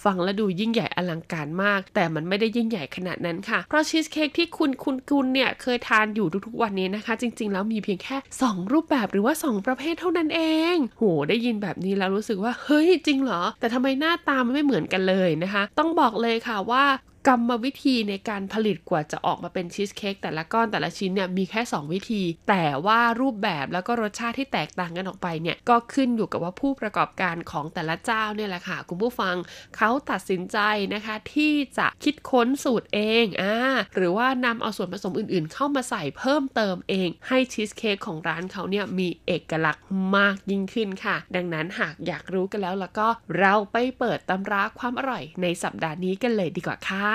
[0.03, 10.41] ฟังแล้วดูยิ่งใหญ่อลังการมาก แต่มันไม่ได้ยิ่งใหญ่ขนาดนั้นค่ะ เพราะชีสเค้กที่คุณคุณคุณเนี่ยเคยทานอยู่ทุกๆวันนี้นะคะ จริง ๆ แล้วมีเพียงแค่ 2 รูปแบบหรือว่า 2 ประเภทเท่านั้นเอ
[10.73, 16.83] ง โหได้ยินแบบนี้แล้วรู้สึกว่าเฮ้ยจริงเหรอแต่ทำไมหน้าตามันไม่เหมือนกันเลยนะคะ ต้องบอกเลยค่ะว่า
[17.27, 29.35] กรรมวิธีในการผลิตกว่าจะออกมาเป็นชีสเค้กแต่ละก้อนแต่ละชิ้นเนี่ยมีแค่ 2 วิธี แต่ว่ารูปแบบแล้วก็รสชาติที่แตกต่างกันออกไปเนี่ยก็ขึ้นอยู่กับว่าผู้ประกอบการของแต่ละเจ้าเนี่ยแหละค่ะ คุณผู้ฟัง
[29.77, 30.57] เขาตัดสินใจ
[30.93, 33.55] นะคะที่จะคิดค้นสูตรเองอ่า
[33.95, 39.83] หรือว่านำเอาส่วนผสมอื่นๆ เข้ามาใส่เพิ่มเติมเอง ให้ชีสเค้กของร้านเขาเนี่ยมีเอกลักษณ์
[40.15, 43.07] มากยิ่งขึ้นค่ะ ดังนั้นหากอยากรู้กันแล้วแล้วก็
[43.39, 47.14] เราไปเปิดตำราความอร่อยในสัปดาห์นี้กันเลยดีกว่าค่ะ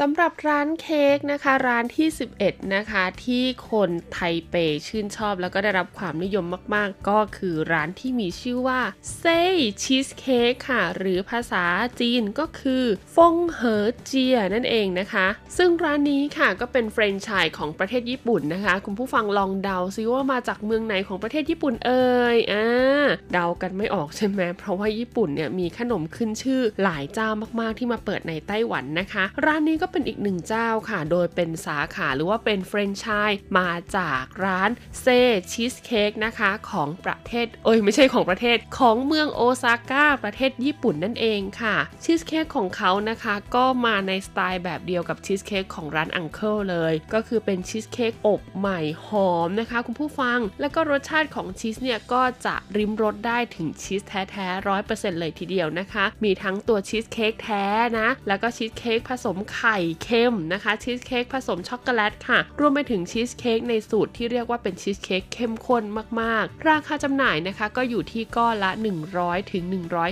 [0.00, 2.08] สำหรับร้านเค้กนะคะร้านที่
[2.40, 4.18] 11 นะคะ ที่คนไท
[4.50, 4.54] เป
[4.86, 8.80] ชื่นชอบแล้วก็ได้รับความนิยมมาก ๆ ก็คือร้านที่มีชื่อว่า
[9.18, 9.42] เซ่
[9.82, 11.64] ชีสเค้กค่ะ หรือภาษา
[12.00, 12.84] จีนก็คือ
[13.16, 15.26] ฟงเหอเจียนั่นเองนะคะ
[15.56, 27.28] ซึ่งร้านนี้ค่ะก็เป็นแฟรนไชส์ของประเทศญี่ปุ่นนะคะ คุณผู้ฟังลองเดาซิว่ามาจากเมืองไหนของประเทศญี่ปุ่นเอ่ยอ่าเดากันไม่ออกใช่ไหมเพราะว่าญี่ปุ่นเนี่ยมีขนมขึ้นชื่อหลายเจ้า
[27.60, 34.70] มากๆที่มาเปิดในไต้หวันนะคะ ร้านนี้ก็เป็นอีกหนึ่งเจ้าค่ะ โดยเป็นสาขาหรือว่าเป็นแฟรนไชส์มาจากร้าน
[35.00, 35.06] เซ
[35.52, 57.64] ชีสเค้กนะคะของประเทศ เอ้ยไม่ใช่ของประเทศของเมืองโอซาก้าประเทศญี่ปุ่นนั่นเองค่ะชีสเค้กของเขานะคะก็มาในสไตล์แบบเดียวกับชีสเค้กของร้าน Uncle เลย ก็คือเป็นชีสเค้กอบใหม่หอมนะคะ คุณผู้ฟัง แล้วก็รสชาติของชีสเนี่ยก็จะลิ้มรสได้ถึงชีสแท้ๆร้อยเปอร์เซ็นต์เลยทีเดียวนะคะ มีทั้งตัวชีสเค้กแท้
[57.98, 65.84] นะ แล้วก็ชีสเค้กผสมไข่ข่เข้มนะคะชีสเค้กผสมช็อกโกแลตค่ะ รวมไปถึงชีสเค้กในสูตรที่เรียกว่าเป็นชีสเค้กเข้มข้น
[66.20, 68.70] มากๆ ราคาจำหน่ายนะคะก็อยู่ที่ก้อนละ
[69.12, 69.64] 100ถึง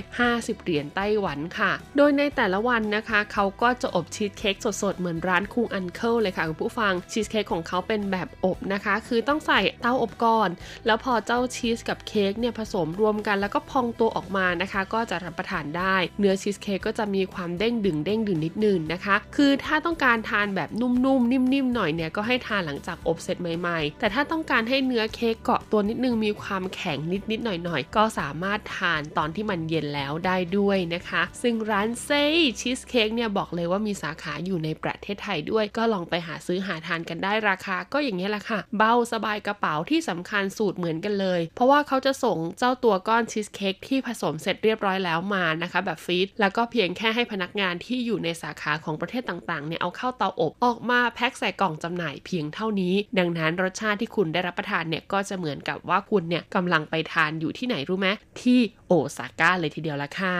[0.07, 10.49] 150 เหรียญไต้หวันค่ะ โดยในแต่ละวันนะคะ เขาก็จะอบชีสเค้กสดๆ เหมือนร้านคุณ Uncle เลยค่ะคุณผู้ฟังชีสเค้กของเขาเป็นแบบอบนะคะ คือต้องใส่เตาอบก่อน
[10.85, 26.97] แล้วพอเจ้าชีสกับเค้กเนี่ยผสมรวมกันแล้วก็พองตัวออกมานะคะ ก็จะรับประทานได้ เนื้อชีสเค้กก็จะมีความเด้งดึ๋งเด้งดึ๋งนิดนึงนะคะ คือือถ้าต้องการทานแบบนุ่มๆ นิ่มๆ หน่อยเนี่ยก็ให้ทานหลังจากอบเสร็จใหม่ๆ แต่ถ้าต้องการให้เนื้อเค้กเกาะตัวนิดนึงมีความแข็ง
[27.31, 32.23] นิดๆ หน่อยๆ ก็สามารถทานตอนที่มันเย็นแล้วได้ด้วยนะคะ ซึ่งร้านเซ่
[32.59, 58.07] ชีสเค้กเนี่ยบอกเลยว่ามีสาขาอยู่ในประเทศไทยด้วย ก็ลองไปหาซื้อหาทานกันได้ราคา ก็อย่างนี้แหละค่ะ เบาสบายกระเป๋าที่สำคัญสูตรเหมือนกันเลย เพราะว่าเขาจะส่งเจ้าตัวก้อนชีสเค้กที่ผสมเสร็จเรียบร้อยแล้วมานะคะ แบบฟีดแล้วก็เพียงแค่ให้พนักงานที่อยู่ในสาขาของประเทศต่างๆเนี่ยเอาเข้าเตาอบออกมาแพ็คใส่กล่องจำหน่ายเพียงเท่านี้ ดังนั้นรสชาติที่คุณได้รับประทานเนี่ยก็จะเหมือนกับว่าคุณเนี่ยกำลังไปทานอยู่ที่ไหนรู้ไหม
[58.41, 58.59] ที่
[58.93, 60.39] โอซาก้าเลยทีเดียวละค่ะ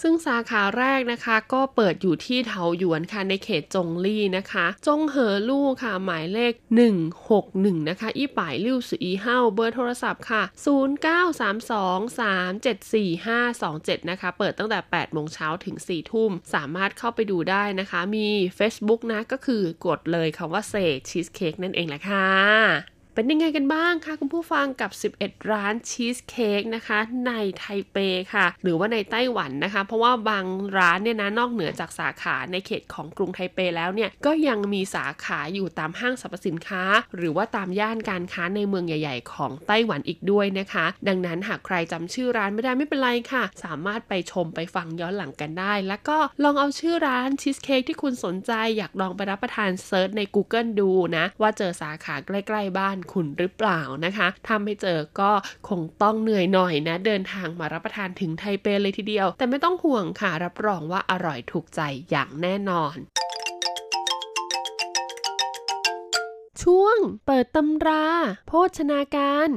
[0.00, 6.52] ซึ่งสาขาแรกนะคะก็เปิดอยู่ที่เทาหยวนค่ะในเขตจงลี่นะคะ จงเหอลู่ค่ะหมายเลข
[7.20, 10.42] 161 นะคะ อีป่ายลิ่วสืออีเฮาเบอร์โทรศัพท์ค่ะ
[13.96, 18.26] 0932374527 นะคะ เปิดตั้งแต่ 8 โมงเช้าถึง 4 ทุ่ม สามารถเข้าไปดูได้นะคะ มี
[18.58, 20.74] Facebook นะก็คือกดเลยคำว่าเซ
[21.08, 27.96] ชีสเค้กนั่นเองแหละค่ะ เป็นยังไงกันบ้างคะคุณผู้ฟังกับ 11 ร้านชีสเค้กนะคะ ในไทเป
[28.34, 30.44] ค่ะ หรือว่าในไต้หวันนะคะ เพราะว่าบาง
[30.78, 36.82] ร้านเนี่ยนะนอกเหนือจากสาขาในเขตของกรุงไทเปแล้วเนี่ยก็ยังมีสาขาอยู่ตามห้างสรรพสินค้า
[37.16, 55.32] หรือว่าตามย่านการค้าในเมืองใหญ่ ๆ ของไต้หวันอีกด้วยนะคะ ดังนั้นหากใครจำชื่อร้านไม่ได้ไม่เป็นไรค่ะ สามารถไปชมไปฟังย้อนหลังกันได้ แล้วก็ลองเอาชื่อร้านชีสเค้กที่คุณสนใจอยากลองไปรับประทานเซิร์ชใน Google ดูนะว่าเจอสาขาใกล้ ๆ บ้านคุณหรือเปล่านะคะถ้าไม่เจอก็
[55.68, 61.80] คงต้องเหนื่อยหน่อยนะ เดินทางมารับประทานถึงไทเปเลยทีเดียว แต่ไม่ต้องห่วงค่ะ รับรองว่าอร่อยถูกใจ
[62.10, 62.96] อย่างแน่นอน
[66.62, 68.04] ช่วงเปิดตำรา
[68.48, 69.50] โภชนาการ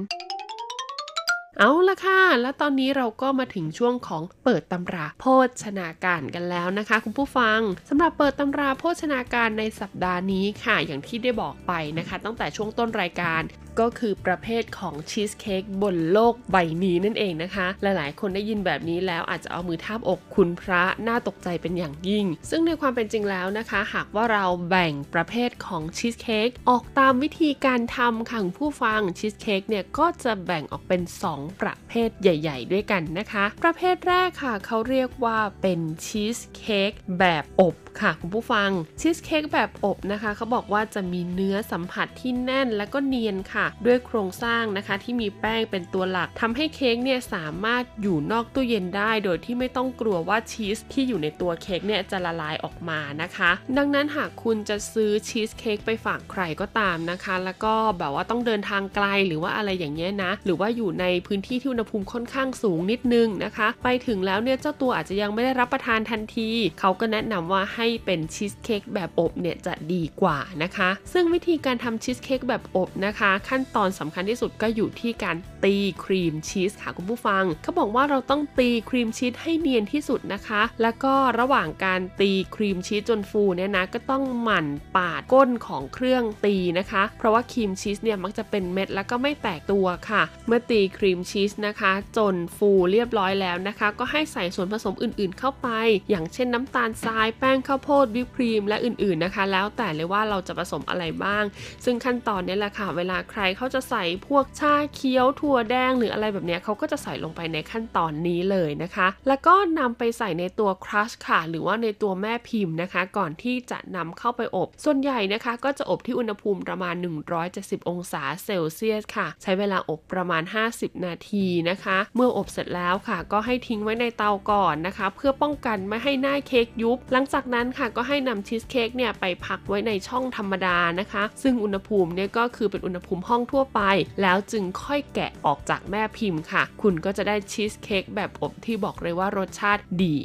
[1.62, 5.26] เอาละค่ะ แล้วตอนนี้เราก็มาถึงช่วงของเปิดตำราโภ
[5.64, 13.42] ชนาการกันแล้วนะคะ คุณผู้ฟังสำหรับเปิดตำราโภชนาการในสัปดาห์นี้ค่ะ อย่างที่ได้บอกไปนะคะ ตั้งแต่ช่วงต้นรายการ
[13.80, 31.02] ก็คือประเภทของชีสเค้กบนโลกใบนี้นั่นเองนะคะ หลายๆ คนได้ยินแบบนี้แล้วอาจจะเอามือทาบอกคุณพระน่าตกใจเป็นอย่างยิ่ง ซึ่งในความเป็นจริงแล้วนะคะ หากว่าเราแบ่งประเภทของชีสเค้กออกตามวิธีการทำค่ะผู้ฟังชีสเค้กเนี่ยก็จะแบ่งออกเป็น
[31.34, 38.70] 2ประเภทใหญ่ ๆ ด้วยกันนะคะ ประเภทแรกค่ะ เขาเรียกว่าเป็นชีสเค้กแบบอบ ค่ะคุณผู้ฟัง
[39.00, 93.88] ชีสเค้กแบบอบนะคะเขาบอกว่าจะมีเนื้อสัมผัสที่แน่นและก็เนียนค่ะ ด้วยโครงสร้างนะคะที่มีแป้งเป็นตัวหลักทำให้เค้กเนี่ยสามารถอยู่นอกตู้เย็นได้ โดยที่ไม่ต้องกลัวว่าชีสที่อยู่ในตัวเค้กเนี่ยจะละลายออกมานะคะ ดังนั้นหากคุณจะซื้อชีสเค้กไปฝากใครก็ตามนะคะ แล้วก็แบบว่าต้องเดินทางไกลหรือว่าอะไรอย่างเงี้ยนะ หรือว่าอยู่ในพื้นที่ที่อุณหภูมิค่อนข้างสูงนิดนึงนะคะ ไปถึงแล้วเนี่ยเจ้าตัวอาจจะยังไม่ได้รับประทานทันที เขาก็แนะนำว่าให้เป็นชีสเค้กแบบอบเนี่ยจะดีกว่านะคะ ซึ่งวิธีการทำชีสเค้กแบบอบนะคะ ขั้นตอนสำคัญที่สุดก็อยู่ที่การ ตีครีมชีสค่ะคุณผู้ฟัง เขาบอกว่าเราต้องตีครีมชีสให้เนียนที่สุดนะคะ แล้วก็ระหว่างการตีครีมชีสจนฟูเนี่ยนะก็ต้องหมั่นปาดก้นของเครื่องตีนะคะ เพราะว่าครีมชีสเนี่ยมักจะเป็นเม็ดแล้วก็ไม่แตกตัวค่ะ เมื่อตีครีมชีสนะคะ จนฟูเรียบร้อยแล้วนะคะ
[94.00, 95.68] ก็ให้ใส่ส่วนผสมอื่น ๆ เข้าไป
[96.10, 101.44] อย่างเช่นน้ำตาลทรายแป้งข้าวโพดวิปครีมและอื่น ๆนะคะ แล้วแต่เลยว่าเราจะผสมอะไรบ้าง
[101.86, 116.96] ซึ่งขั้นตอนนี้แหละค่ะ เวลาใครเขาจะใส่พวกชาเขียวถั่วตัวแดงหรืออะไรแบบนี้เขาก็จะใส่ลงไปในขั้นตอนนี้เลยนะคะ แล้วก็นำไปใส่ในตัวครัชค่ะ หรือว่าในตัวแม่พิมพ์นะคะ ก่อนที่จะนำเข้าไปอบ ส่วนใหญ่นะคะ ก็จะอบที่อุณหภูมิประมาณ
[117.42, 120.44] 170 องศาเซลเซียสค่ะ ใช้เวลาอบประมาณ
[120.74, 133.82] 50 นาทีนะคะ เมื่ออบเสร็จแล้วค่ะ ก็ให้ทิ้งไว้ในเตาก่อนนะคะ เพื่อป้องกันไม่ให้หน้าเค้กยุบ หลังจากนั้นค่ะก็ให้นำชีสเค้กเนี่ยไปพักไว้ในช่องธรรมดานะคะ ซึ่งอุณหภูมิเนี่ยก็คือเป็นอุณหภูมิห้องทั่วไป
[134.22, 140.16] แล้วจึงค่อยแกะออกจากแม่พิมพ์ค่ะ คุณก็จะได้ชีสเค้กแบบอบที่บอกเลยว่ารสชาติดี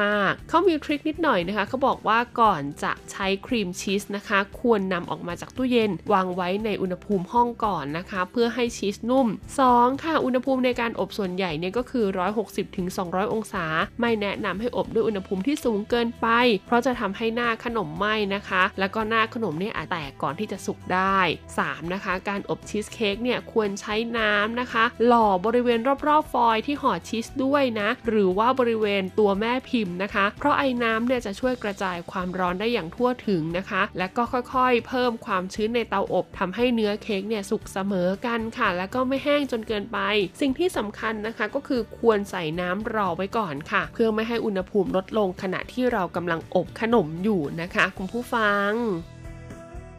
[0.00, 9.28] มากๆ เขามีทริคนิดหน่อยนะคะ เขาบอกว่าก่อนจะใช้ครีมชีสนะคะ ควรนำออกมาจากตู้เย็น วางไว้ในอุณหภูมิห้องก่อนนะคะ เพื่อให้ชีสนุ่ม
[9.64, 10.02] 2.
[10.04, 12.06] ค่ะ อุณหภูมิในการอบส่วนใหญ่เนี่ยก็คือ
[12.70, 13.64] 160-200 องศา
[14.00, 16.26] ไม่แนะนำให้อบด้วยอุณหภูมิที่สูงเกินไป
[16.66, 21.18] เพราะจะทำให้หน้าขนมไหม้นะคะ แล้วก็หน้าขนมเนี่ยอาจแตกก่อนที่จะสุกได้
[21.56, 21.94] 3.
[21.94, 24.63] นะคะ การอบชีสเค้กเนี่ยควรใช้น้ำนะคะ
[25.06, 39.98] หล่อบริเวณรอบๆฟอยล์ที่ห่อชีสด้วยนะ หรือว่าบริเวณตัวแม่พิมพ์นะคะ เพราะไอ้น้ำเนี่ยจะช่วยกระจายความร้อนได้อย่างทั่วถึงนะคะ และก็ค่อยๆ เพิ่มความชื้นในเตาอบทำให้เนื้อเค้กเนี่ยสุกเสมอกันค่ะ แล้วก็ไม่แห้งจนเกินไป
[40.40, 49.13] สิ่งที่สำคัญนะคะก็คือควรใส่น้ำรอไว้ก่อนค่ะ เพื่อไม่ให้อุณหภูมิลดลงขณะที่เรากำลังอบขนมอยู่นะคะ คุณผู้ฟัง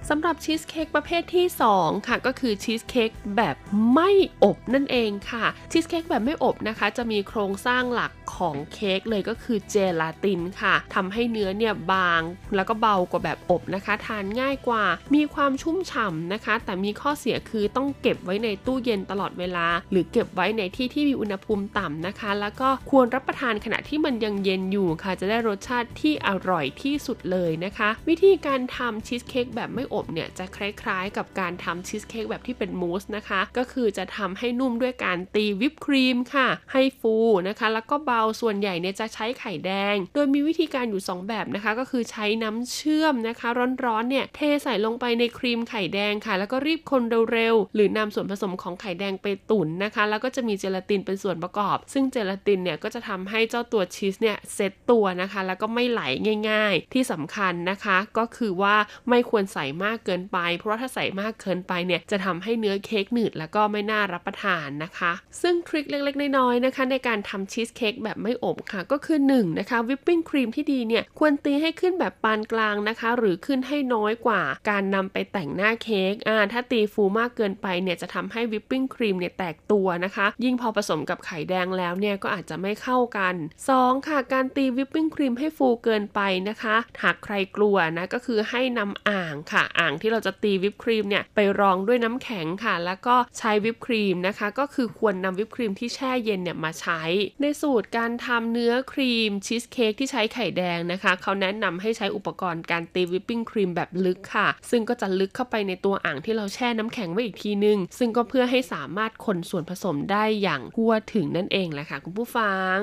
[0.10, 1.46] สำหรับชีสเค้กประเภทที่
[1.78, 3.56] 2 ค่ะก็คือชีสเค้กแบบ
[3.94, 4.10] ไม่
[4.44, 12.22] อบนั่นเองค่ะชีสเค้กแบบไม่อบนะคะ จะมีโครงสร้างหลักของเค้กเลยก็คือเจลาตินค่ะทำให้เนื้อเนี่ยบาง
[12.56, 14.84] แล้วก็เบากว่าแบบอบนะคะ ทานง่ายกว่า
[15.16, 37.16] มีความชุ่มฉ่ำนะคะ แต่มีข้อเสียคือต้องเก็บไว้ในตู้เย็นตลอดเวลา หรือเก็บไว้ในที่ที่มีอุณหภูมิต่ำนะคะ แล้วก็ควรรับประทานขณะที่มันยังเย็นอยู่ค่ะ จะได้รสชาติที่อร่อยที่สุดเลยนะคะ วิธีการทำชีสเค้กแบบไม่อบเนี่ยจะคล้ายๆ กับการทำชีสเค้กแบบที่เป็นมูสนะคะ ก็คือจะทำให้นุ่มด้วยการตีวิปครีมค่ะ ให้ฟู
[37.48, 43.50] นะคะ แล้วก็เบาส่วนใหญ่เนี่ยจะใช้ไข่แดง โดยมีวิธีการอยู่ 2 แบบนะคะ ก็คือใช้น้ำเชื่อมนะคะ
[43.86, 56.02] ร้อนๆเนี่ยเทใส่ลงไปในครีมไข่แดงค่ะ แล้วก็รีบคนเร็วๆหรือนำส่วนผสมของไข่แดงไปตุ๋นนะคะ แล้วก็จะมีเจลาตินเป็นส่วนประกอบ ซึ่งเจลาตินเนี่ยก็จะทำให้เจ้าตัวชีสเนี่ยเซตตัวนะคะ แล้วก็ไม่ไหล
[56.50, 58.76] ง่าย ๆ ที่สำคัญนะคะ ก็คือว่า
[59.10, 65.12] ไม่ควรใส่มากเกินไป เพราะว่าถ้าใส่มากเกินไปเนี่ยจะทำให้เนื้อเค้กหนืดแล้วก็ไม่น่ารับประทานนะคะ
[65.42, 83.36] ซึ่งทริคเล็กๆ น้อยๆนะคะ ในการทำชีสเค้กแบบไม่อบค่ะ ก็คือ1นนะคะวิปปิ้งครีมที่ดีเนี่ยควรตีให้ขึ้นแบบปานกลางนะคะ หรือขึ้นให้น้อยกว่า การนำไปแต่งหน้าเค้กอ่าถ้าตีฟูมากเกินไปเนี่ยจะทำให้วิปปิ้งครีมเนี่ยแตกตัวนะคะ ยิ่งพอผสมกับไข่แดงแล้วเนี่ยก็อาจจะไม่เข้ากัน
[83.72, 86.20] 2 ค่ะ การตีวิปปิ้งครีมให้ฟูเกินไป
[86.50, 97.02] นะคะ หากใครกลัวนะก็คือให้นำอ่างค่ะอ่างที่เราจะตีวิปครีมเนี่ยไปรองด้วยน้ำแข็งค่ะ แล้วก็ใช้วิปครีมนะคะ ก็คือควรนำวิปครีมที่แช่เย็นเนี่ยมาใช้
[97.42, 112.80] ในสูตรการทำเนื้อครีมชีสเค้กที่ใช้ไข่แดงนะคะ เขาแนะนำให้ใช้อุปกรณ์การตีวิปปิ้งครีมแบบลึกค่ะ ซึ่งก็จะลึกเข้าไปในตัวอ่างที่เราแช่น้ำแข็งไว้อีกทีนึง ซึ่งก็เพื่อให้สามารถคนส่วนผสมได้อย่างทั่วถึงนั่นเองแหละค่ะคุณผู้ฟัง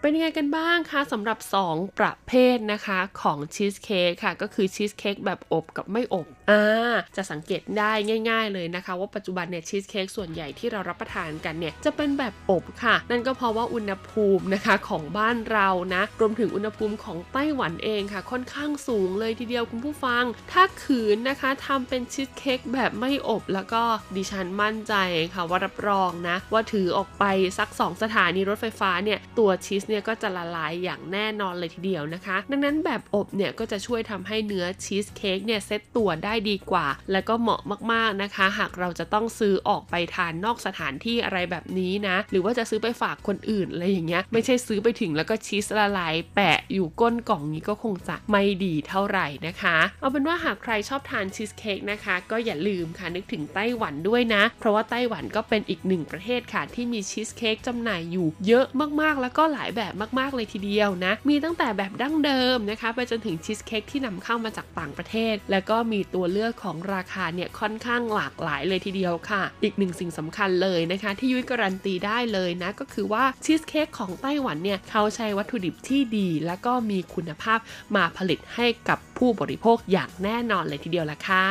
[0.00, 1.38] เป็นยังไงกันบ้างคะสำหรับ
[1.68, 7.92] 2 ประเภทนะคะของชีสเค้กค่ะ ก็คือชีสเค้กแบบอบกับไม่อบอ่าจะสังเกตได้
[8.30, 23.82] ง่าย ๆ เลยนะคะ ว่าปัจจุบันเนี่ยชีสเค้กส่วนใหญ่ที่เรารับประทานกันเนี่ยจะเป็นแบบอบค่ะ นั่นก็เพราะว่าอุณหภูมินะคะของบ้านเรานะ รวมถึงอุณหภูมิของไต้หวันเองค่ะ ค่อนข้างสูงเลยทีเดียวคุณผู้ฟัง ถ้าขืนนะคะทำเป็นชีสเค้กแบบไม่อบแล้วก็
[24.16, 24.94] ดิฉันมั่นใจ
[25.34, 27.24] ค่ะว่ารับรองนะว่าถือออกไป
[27.58, 37.60] สัก 2 สถานีรถไฟฟ้าเนี่ยตัวชีสเนี่ยก็จะละลายอย่างแน่นอนเลยทีเดียวนะคะ ดังนั้นแบบอบเนี่ยก็จะช่วยทำให้เนื้อชีสเค้กเนี่ยเซตตัวได้ดีกว่า และก็เหมาะ
[37.92, 58.66] มากๆนะคะ หากเราจะต้องซื้อออกไปทานนอกสถานที่อะไรแบบนี้นะ หรือว่าจะซื้อไปฝากคนอื่นอะไรอย่างเงี้ยไม่ใช่ซื้อไปถึงแล้วก็ชีสละลายแปะอยู่ก้นกล่องนี้ก็คงจะไม่ดีเท่าไหร่นะคะ เอาเป็นว่าหากใครชอบทานชีสเค้กนะคะ ก็อย่าลืมค่ะนึกถึงไต้หวันด้วยนะ เพราะว่าไต้หวันก็เป็นอีกหนึ่งประเทศค่ะที่มีชีสเค้กจำหน่ายอยู่เยอะ
[59.00, 77.58] มากๆ แล้วก็หลายแบบมากๆเลยทีเดียวนะ มีตั้งแต่แบบดั้งเดิมนะคะ ไปจนถึงชีสเค้กที่นำเข้ามาจากต่างประเทศ แล้วก็มีตัวเลือกของราคาเนี่ยค่อนข้างหลากหลายเลยทีเดียวค่ะ อีกหนึ่งสิ่งสำคัญเลยนะคะ ที่ยุ้ยการันตีได้เลยนะ ก็คือว่าชีสเค้กของไต้หวันเนี่ยเขาใช้วัตถุดิบที่ดี และก็มีคุณภาพ
[77.96, 81.46] มาผลิตให้กับผู้บริโภคอย่างแน่นอนเลยทีเดียวละค่ะ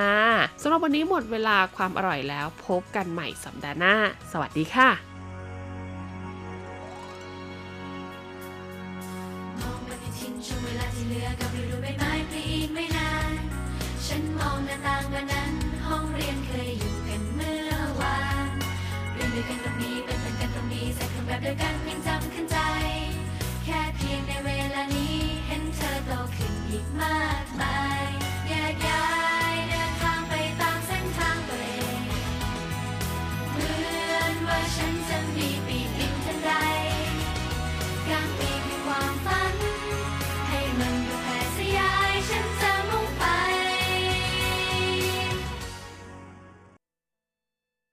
[0.61, 3.95] สำหรับวันนี้หมดเวลาความอร่อยแล้วพบกันใหม่สัปดาห์หน้า
[4.31, 4.89] สวัสดีค่ะ
[10.47, 13.33] ช่วงเวลาที่เหลือกับฤดูใบไม้ผลิอีกไม่นาน
[14.05, 15.42] ฉันมองหน้าต่างบานาน
[21.43, 22.57] เดียกันยังจำขึ้นใจ
[23.63, 25.15] แค่เพียงในเวลานี้
[25.47, 27.92] เห็นเธอโตขึ้นอีกมากมาย